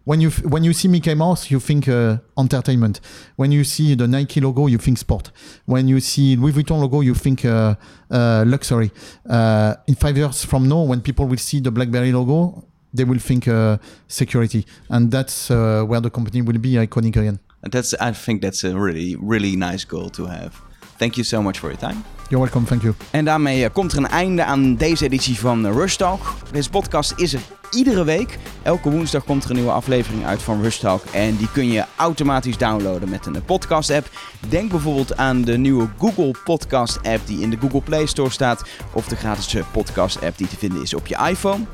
when 0.03 0.21
you 0.21 0.29
when 0.53 0.63
you 0.63 0.71
see 0.71 0.87
Mickey 0.87 1.15
Mouse, 1.15 1.49
you 1.49 1.59
think 1.59 1.87
uh, 1.87 2.17
entertainment. 2.37 3.01
When 3.37 3.51
you 3.51 3.63
see 3.63 3.95
the 3.95 4.07
Nike 4.07 4.39
logo, 4.39 4.67
you 4.67 4.77
think 4.77 4.99
sport. 4.99 5.31
When 5.65 5.87
you 5.87 5.99
see 5.99 6.35
Louis 6.35 6.51
Vuitton 6.51 6.79
logo, 6.79 7.01
you 7.01 7.15
think 7.15 7.45
uh, 7.45 7.73
uh, 8.11 8.43
luxury. 8.45 8.91
Uh, 9.27 9.73
in 9.87 9.95
five 9.95 10.15
years 10.15 10.45
from 10.45 10.67
now, 10.67 10.83
when 10.83 11.01
people 11.01 11.25
will 11.25 11.39
see 11.39 11.59
the 11.59 11.71
BlackBerry 11.71 12.11
logo, 12.11 12.63
they 12.93 13.03
will 13.03 13.19
think 13.19 13.47
uh, 13.47 13.79
security, 14.07 14.63
and 14.89 15.09
that's 15.09 15.49
uh, 15.49 15.83
where 15.87 16.01
the 16.01 16.11
company 16.11 16.43
will 16.43 16.59
be 16.59 16.73
iconic 16.73 17.15
again. 17.17 17.39
That's 17.63 17.95
I 17.95 18.11
think 18.11 18.43
that's 18.43 18.63
a 18.63 18.77
really 18.77 19.15
really 19.15 19.55
nice 19.55 19.85
goal 19.85 20.11
to 20.11 20.27
have. 20.27 20.68
Thank 20.99 21.13
you 21.13 21.23
so 21.25 21.41
much 21.41 21.59
for 21.59 21.69
your 21.69 21.81
time. 21.81 22.03
You're 22.29 22.43
welcome, 22.43 22.65
thank 22.65 22.81
you. 22.81 22.93
En 23.11 23.25
daarmee 23.25 23.69
komt 23.69 23.91
er 23.91 23.97
een 23.97 24.07
einde 24.07 24.43
aan 24.43 24.75
deze 24.75 25.05
editie 25.05 25.39
van 25.39 25.71
Rush 25.71 25.95
Talk. 25.95 26.33
Deze 26.51 26.69
podcast 26.69 27.13
is 27.15 27.33
er 27.33 27.39
iedere 27.71 28.03
week. 28.03 28.37
Elke 28.61 28.89
woensdag 28.89 29.23
komt 29.23 29.43
er 29.43 29.49
een 29.49 29.55
nieuwe 29.55 29.71
aflevering 29.71 30.25
uit 30.25 30.41
van 30.41 30.61
Rush 30.61 30.77
Talk. 30.77 31.03
En 31.11 31.35
die 31.35 31.51
kun 31.51 31.71
je 31.71 31.85
automatisch 31.95 32.57
downloaden 32.57 33.09
met 33.09 33.25
een 33.25 33.45
podcast 33.45 33.91
app. 33.91 34.09
Denk 34.49 34.71
bijvoorbeeld 34.71 35.17
aan 35.17 35.41
de 35.41 35.57
nieuwe 35.57 35.87
Google 35.97 36.33
Podcast 36.43 36.97
app 37.03 37.27
die 37.27 37.41
in 37.41 37.49
de 37.49 37.57
Google 37.59 37.81
Play 37.81 38.05
Store 38.05 38.29
staat. 38.29 38.63
Of 38.93 39.07
de 39.07 39.15
gratis 39.15 39.55
podcast 39.71 40.23
app 40.23 40.37
die 40.37 40.47
te 40.47 40.57
vinden 40.57 40.81
is 40.81 40.93
op 40.93 41.07
je 41.07 41.17
iPhone. 41.29 41.65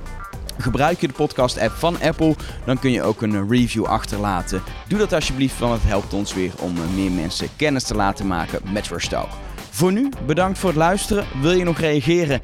Gebruik 0.58 1.02
je 1.02 1.08
de 1.08 1.14
podcast 1.14 1.60
app 1.60 1.74
van 1.76 2.02
Apple, 2.02 2.36
dan 2.66 2.80
kun 2.80 2.92
je 2.92 3.04
ook 3.04 3.22
een 3.22 3.50
review 3.50 3.86
achterlaten. 3.86 4.64
Doe 4.88 5.00
dat 5.00 5.14
alsjeblieft, 5.14 5.60
want 5.60 5.74
het 5.74 5.90
helpt 5.90 6.14
ons 6.14 6.34
weer 6.34 6.52
om 6.60 6.74
meer 6.96 7.12
mensen 7.12 7.50
kennis 7.56 7.84
te 7.84 7.96
laten 7.96 8.28
maken 8.28 8.62
met 8.72 8.88
Rush 8.88 9.08
Talk. 9.08 9.30
Voor 9.70 9.92
nu, 9.92 10.10
bedankt 10.26 10.60
voor 10.60 10.70
het 10.70 10.78
luisteren. 10.78 11.26
Wil 11.42 11.52
je 11.52 11.64
nog 11.64 11.80
reageren? 11.80 12.42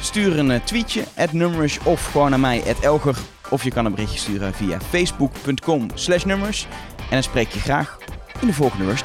Stuur 0.00 0.38
een 0.38 0.50
eh, 0.50 0.60
tweetje, 0.64 1.04
nummers 1.30 1.78
of 1.84 2.04
gewoon 2.04 2.30
naar 2.30 2.40
mij, 2.40 2.62
Elger. 2.80 3.16
Of 3.50 3.64
je 3.64 3.70
kan 3.70 3.84
een 3.84 3.94
berichtje 3.94 4.18
sturen 4.18 4.54
via 4.54 4.80
facebook.com 4.80 5.90
slash 5.94 6.24
nummers. 6.24 6.66
En 6.96 7.10
dan 7.10 7.22
spreek 7.22 7.48
je 7.48 7.60
graag 7.60 7.98
in 8.40 8.46
de 8.46 8.52
volgende 8.52 8.84
Rush 8.84 9.02